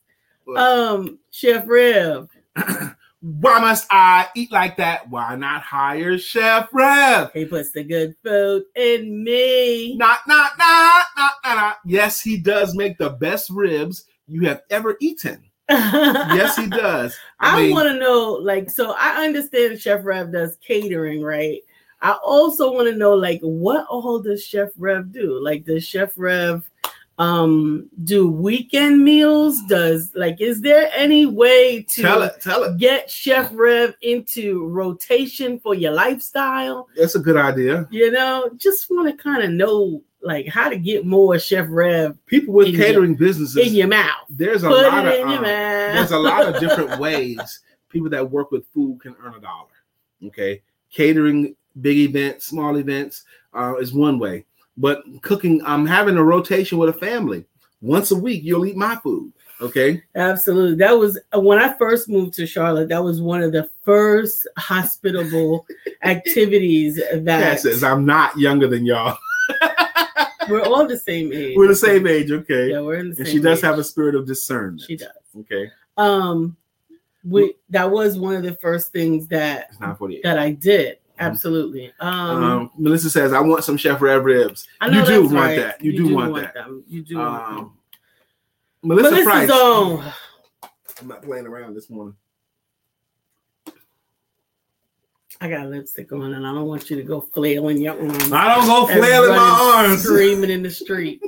[0.44, 0.58] What?
[0.58, 2.28] Um, Chef Rev.
[3.20, 5.10] Why must I eat like that?
[5.10, 7.32] Why not hire Chef Rev?
[7.32, 9.96] He puts the good food in me.
[9.96, 11.76] Not, not, not, not, not, not.
[11.84, 15.44] Yes, he does make the best ribs you have ever eaten.
[15.70, 17.14] Yes, he does.
[17.40, 21.60] I, I, mean, want to know, like, so I understand Chef Rev does catering, right?
[22.00, 25.40] I also want to know, like, what all does Chef Rev do?
[25.42, 26.68] Like, does Chef Rev
[27.18, 29.60] um do weekend meals?
[29.68, 32.78] Does like is there any way to Tell it, tell it.
[32.78, 36.88] get Chef Rev into rotation for your lifestyle?
[36.96, 37.88] That's a good idea.
[37.90, 42.16] You know, just want to kind of know like how to get more Chef Rev
[42.26, 44.26] People with In your- catering businesses, in your mouth.
[44.30, 45.42] there's a Put lot of um, mouth.
[45.42, 49.66] there's a lot of different ways people that work with food can earn a dollar.
[50.26, 53.24] Okay, catering big events, small events
[53.54, 54.44] uh, is one way,
[54.76, 57.44] but cooking, I'm having a rotation with a family.
[57.80, 59.32] Once a week, you'll eat my food.
[59.60, 60.76] Okay, Absolutely.
[60.76, 62.88] That was when I first moved to Charlotte.
[62.90, 65.66] That was one of the first hospitable
[66.04, 69.18] activities that says I'm not younger than y'all.
[70.48, 71.56] we're all the same age.
[71.56, 72.30] We're the same age.
[72.30, 73.24] Okay, Yeah, we're in the same.
[73.26, 73.64] and she does age.
[73.64, 74.82] have a spirit of discernment.
[74.82, 75.08] She does.
[75.40, 76.56] Okay, Um,
[77.24, 79.70] we that was one of the first things that
[80.22, 80.98] that I did.
[81.18, 81.92] Absolutely.
[82.00, 85.34] Um, Um, Melissa says, "I want some Chef Rev ribs." I you do that's want
[85.34, 85.56] right.
[85.58, 85.82] that.
[85.84, 86.54] You, do, want, that.
[86.54, 86.84] them.
[86.88, 87.20] You do.
[87.20, 87.76] Um,
[88.82, 89.50] Melissa Melissa's Price.
[89.50, 90.12] on.
[91.00, 92.14] I'm not playing around this morning.
[95.40, 98.32] I got lipstick on, and I don't want you to go flailing your arms.
[98.32, 100.02] I don't go flailing my arms.
[100.02, 101.20] screaming in the street.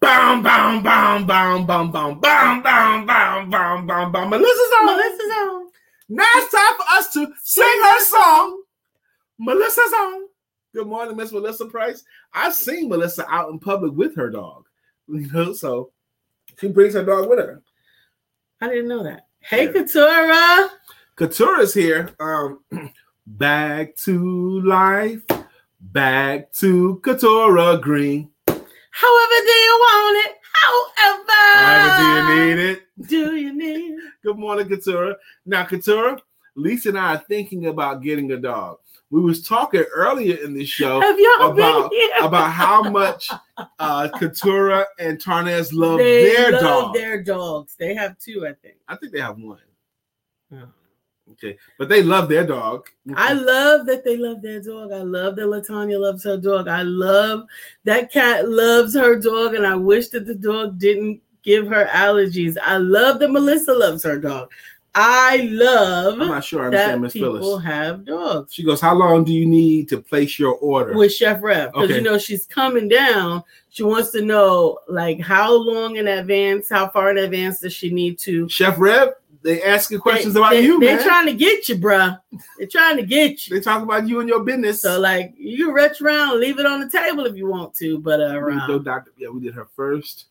[0.00, 4.30] Bam, bam, bam, bam, bam, bam, bam, bam, bam, bam, bam, bam.
[4.30, 4.86] Melissa's on.
[4.86, 5.68] Melissa's on.
[6.14, 8.62] Now it's time for us to sing her song.
[9.38, 10.22] Melissa's on.
[10.74, 12.04] Good morning, Miss Melissa Price.
[12.34, 14.66] I've seen Melissa out in public with her dog.
[15.08, 15.90] You know, so
[16.60, 17.62] she brings her dog with her.
[18.60, 19.26] I didn't know that.
[19.40, 19.72] Hey, Yeah.
[19.72, 20.70] Keturah.
[21.16, 22.10] Couture is here.
[22.20, 22.60] Um,
[23.26, 25.22] back to life.
[25.80, 28.30] Back to Couture Green.
[28.46, 30.36] However, do you want it?
[30.52, 32.82] However, However, do you need it?
[33.08, 34.11] Do you need it?
[34.22, 35.16] Good morning, Keturah.
[35.46, 36.18] Now, Keturah,
[36.54, 38.78] Lisa and I are thinking about getting a dog.
[39.10, 40.98] We was talking earlier in the show
[41.42, 41.90] about-
[42.22, 43.30] about how much
[43.78, 46.94] uh Keturah and Tarnez love they their love dog.
[46.94, 47.76] their dogs.
[47.78, 48.76] They have two, I think.
[48.88, 49.58] I think they have one.
[50.54, 50.68] Oh.
[51.32, 52.88] Okay, but they love their dog.
[53.14, 54.92] I love that they love their dog.
[54.92, 56.68] I love that Latanya loves her dog.
[56.68, 57.44] I love
[57.84, 62.56] that cat loves her dog, and I wish that the dog didn't give her allergies.
[62.62, 64.50] I love that Melissa loves her dog.
[64.94, 67.64] I love I'm not sure I understand Miss people Phyllis.
[67.64, 68.52] have dogs.
[68.52, 71.84] She goes, "How long do you need to place your order?" with Chef Rev because
[71.88, 71.96] Okay.
[71.96, 73.42] you know she's coming down.
[73.70, 77.88] She wants to know like how long in advance, how far in advance does she
[77.90, 78.46] need to?
[78.50, 81.06] Chef Rev, they asking questions They- about they, you, They're man.
[81.06, 82.18] trying to get you, bruh.
[82.58, 83.56] They're trying to get you.
[83.56, 84.82] they talk about you and your business.
[84.82, 87.98] So like you can retch around, leave it on the table if you want to,
[87.98, 88.66] but uh, We around.
[88.66, 89.10] go doctor.
[89.16, 90.26] Yeah, we did her first.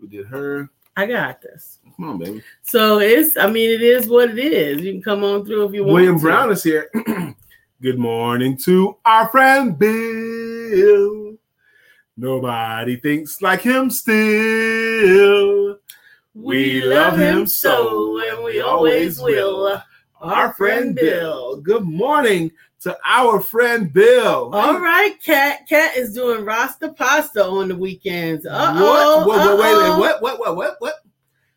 [0.00, 0.68] We did her.
[0.96, 1.78] I got this.
[1.96, 2.42] Come on, baby.
[2.62, 4.82] So it's, I mean, it is what it is.
[4.82, 5.94] You can come on through if you want.
[5.94, 6.22] William to.
[6.22, 6.90] Brown is here.
[7.82, 11.36] Good morning to our friend Bill.
[12.16, 15.78] Nobody thinks like him still.
[16.34, 19.82] We love him so, and we always will.
[20.20, 21.60] Our friend Bill.
[21.60, 24.50] Good morning to our friend Bill.
[24.52, 25.66] All right, Cat.
[25.68, 28.46] Cat is doing Rasta pasta on the weekends.
[28.46, 29.28] Uh-oh, What?
[29.28, 29.98] Wait, wait, wait, wait.
[29.98, 30.22] What?
[30.22, 30.38] What?
[30.40, 30.56] What?
[30.56, 30.76] What?
[30.80, 30.94] What?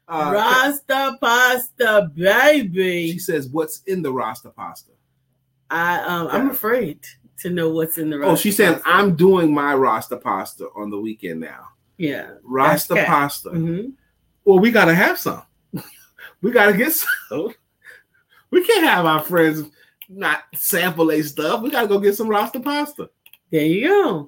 [0.07, 3.11] Uh, Rasta pasta, baby.
[3.11, 4.91] she says, "What's in the Rasta pasta?"
[5.69, 6.99] I um I'm afraid
[7.41, 8.89] to know what's in the Rasta Oh, she's saying pasta.
[8.89, 11.67] I'm doing my Rasta pasta on the weekend now.
[11.97, 12.31] yeah.
[12.43, 13.49] Rasta pasta.
[13.51, 13.89] hmm
[14.45, 15.43] Well, we gotta have some.
[16.41, 17.53] we gotta get some.
[18.49, 19.69] We can't have our friends
[20.09, 21.61] not sample a stuff.
[21.61, 23.09] We gotta go get some Rasta pasta.
[23.51, 24.27] There you go.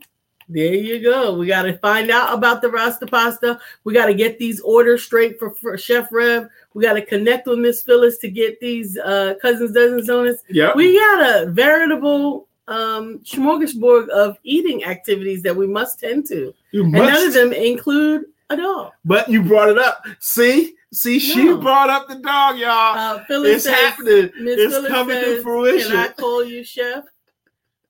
[0.49, 1.37] There you go.
[1.37, 3.57] We got to find out about the Rasta pasta.
[3.85, 6.49] We got to get these orders straight for, for Chef Rev.
[6.73, 10.43] We got to connect with Miss Phyllis to get these uh, Cuzins, dozens, donuts.
[10.49, 10.73] Yeah.
[10.75, 16.83] We got a veritable um, smorgasbord of eating activities that we must tend to, you
[16.83, 18.91] and none of them include a dog.
[19.05, 20.03] but you brought it up.
[20.19, 22.97] See, see, she brought up the dog, y'all.
[22.97, 24.31] Uh, it's says, happening.
[24.39, 25.91] Miss It's Phyllis coming to fruition.
[25.91, 27.03] Can I call you chef?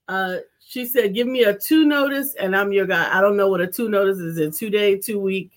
[0.08, 3.50] Uh, she said, "Give me a two notice, and I'm your guy." I don't know
[3.50, 4.38] what a two notice is.
[4.38, 5.52] A two day, two week.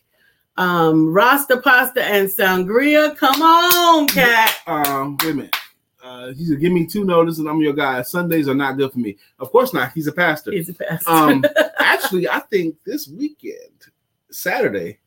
[0.57, 3.17] Um, Rasta pasta and sangria.
[3.17, 4.55] Come on, cat.
[4.67, 5.57] Um, wait a minute.
[6.03, 8.93] Uh, he said, "Give me two notices, and I'm your guy." Sundays are not good
[8.93, 9.17] for me.
[9.39, 9.93] Of course not.
[9.93, 10.53] He's a pastor.
[10.53, 11.11] He's a pastor.
[11.11, 11.45] Um,
[11.79, 13.87] actually, I think this weekend,
[14.31, 14.99] Saturday,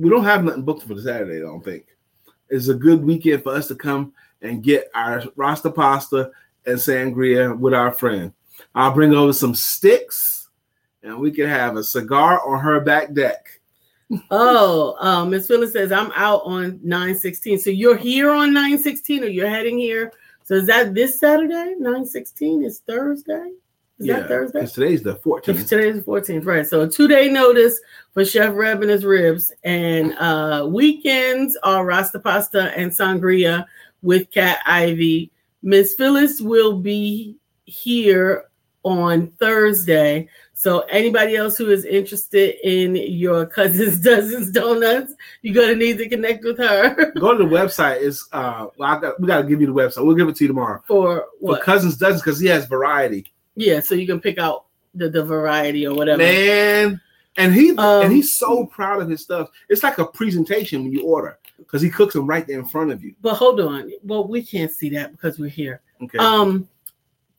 [0.00, 1.36] we don't have nothing booked for the Saturday.
[1.36, 1.84] I don't think
[2.48, 6.30] it's a good weekend for us to come and get our Rasta pasta
[6.64, 8.32] and sangria with our friend.
[8.74, 10.48] I'll bring over some sticks,
[11.02, 13.60] and we can have a cigar on her back deck.
[14.30, 17.58] oh, uh, Miss Phyllis says I'm out on nine sixteen.
[17.58, 20.12] So you're here on nine sixteen, or you're heading here.
[20.44, 21.74] So is that this Saturday?
[21.78, 23.50] Nine sixteen is Thursday.
[24.00, 24.66] Is yeah, that Thursday?
[24.66, 25.68] today's the 14th.
[25.68, 26.66] Today's the 14th, right?
[26.66, 27.78] So a two day notice
[28.14, 33.66] for Chef Rev and his ribs, and uh weekends are Rasta Pasta and Sangria
[34.00, 35.30] with Cat Ivy.
[35.62, 37.36] Miss Phyllis will be
[37.66, 38.46] here
[38.84, 40.30] on Thursday.
[40.54, 46.08] So anybody else who is interested in your Cuzins dozens donuts, you're gonna need to
[46.08, 48.00] connect with her Go to the website.
[48.00, 50.06] It's uh, well, I got, we got to give you the website.
[50.06, 50.82] We'll give it to you tomorrow.
[50.86, 51.62] for For what?
[51.62, 53.30] Cuzins Dozens, because he has variety.
[53.56, 56.18] Yeah, so you can pick out the, the variety or whatever.
[56.18, 57.00] Man,
[57.36, 59.50] and he Um, and he's so proud of his stuff.
[59.68, 62.90] It's like a presentation when you order because he cooks them right there in front
[62.90, 63.14] of you.
[63.20, 63.90] But hold on.
[64.02, 65.80] Well, we can't see that because we're here.
[66.02, 66.18] Okay.
[66.18, 66.68] Um,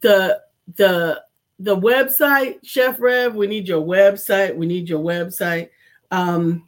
[0.02, 0.42] the
[0.76, 1.24] the
[1.60, 3.36] the website, Chef Rev.
[3.36, 4.56] We need your website.
[4.56, 5.70] We need your website.
[6.12, 6.68] Um,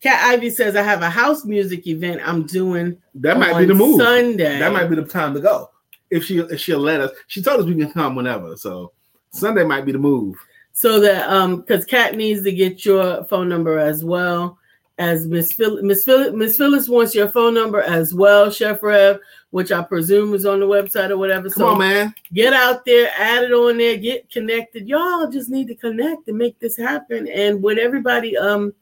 [0.00, 3.74] Cat Ivy says I have a house music event I'm doing that might be the
[3.74, 4.00] move.
[4.00, 4.58] Sunday.
[4.58, 5.70] That might be the time to go.
[6.10, 7.10] If she if she'll let us.
[7.26, 8.56] She told us we can come whenever.
[8.56, 8.92] So
[9.30, 10.36] Sunday might be the move.
[10.72, 14.58] so that um because Cat needs to get your phone number as well
[14.98, 19.18] as Miss Phil Miss Phil Miss Phyllis wants your phone number as well, Chef Rev,
[19.50, 21.50] which I presume is on the website or whatever.
[21.50, 22.14] Come so on, man.
[22.32, 24.88] get out there, add it on there, get connected.
[24.88, 27.28] Y'all just need to connect and make this happen.
[27.28, 28.72] And when everybody um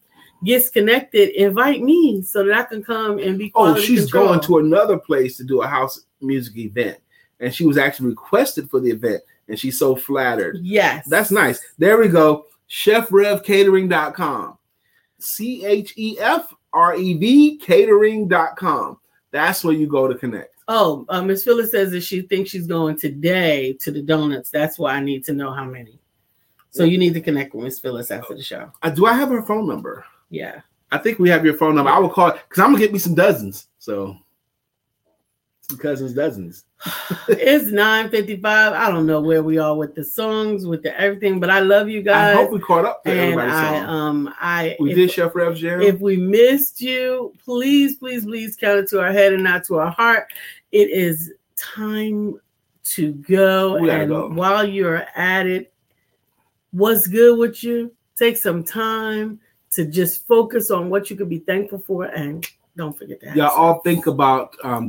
[0.45, 3.51] gets connected, invite me so that I can come and be.
[3.55, 4.29] Oh, she's control.
[4.29, 6.99] going to another place to do a house music event,
[7.41, 10.59] and she was actually requested for the event, and she's so flattered.
[10.63, 11.61] Yes, That's nice.
[11.79, 12.47] There we go.
[12.71, 14.59] ChefRevCatering.com.
[15.19, 18.99] C H E F R E V catering.com.
[19.31, 20.55] That's where you go to connect.
[20.69, 24.51] Oh, uh, Miss Phyllis says that she thinks she's going today to the donuts.
[24.51, 26.01] That's why I need to know how many.
[26.71, 28.73] So you need to connect with Miss Phyllis after the show.
[28.83, 30.05] Uh, do I have her phone number?
[30.31, 30.61] Yeah.
[30.91, 31.91] I think we have your phone number.
[31.91, 33.69] I will call because I'm gonna get me some dozens.
[33.79, 34.17] So
[35.77, 36.65] Cuzins dozens.
[37.29, 38.45] it's 9.55.
[38.45, 41.89] I don't know where we are with the songs, with the everything, but I love
[41.89, 42.37] you guys.
[42.37, 43.85] I hope we caught up to and everybody's I song.
[43.87, 45.83] um I we if- did Chef Rev Jam.
[45.83, 49.77] If we missed you, please, please, please count it to our head and not to
[49.77, 50.27] our heart.
[50.73, 52.41] It is time
[52.85, 53.77] to go.
[53.77, 54.29] And go.
[54.29, 55.73] while you're at it,
[56.73, 57.93] what's good with you?
[58.17, 59.41] Take some time
[59.73, 62.47] to just focus on what you could be thankful for and
[62.77, 63.37] don't forget that.
[63.37, 64.89] Y'all all think about um,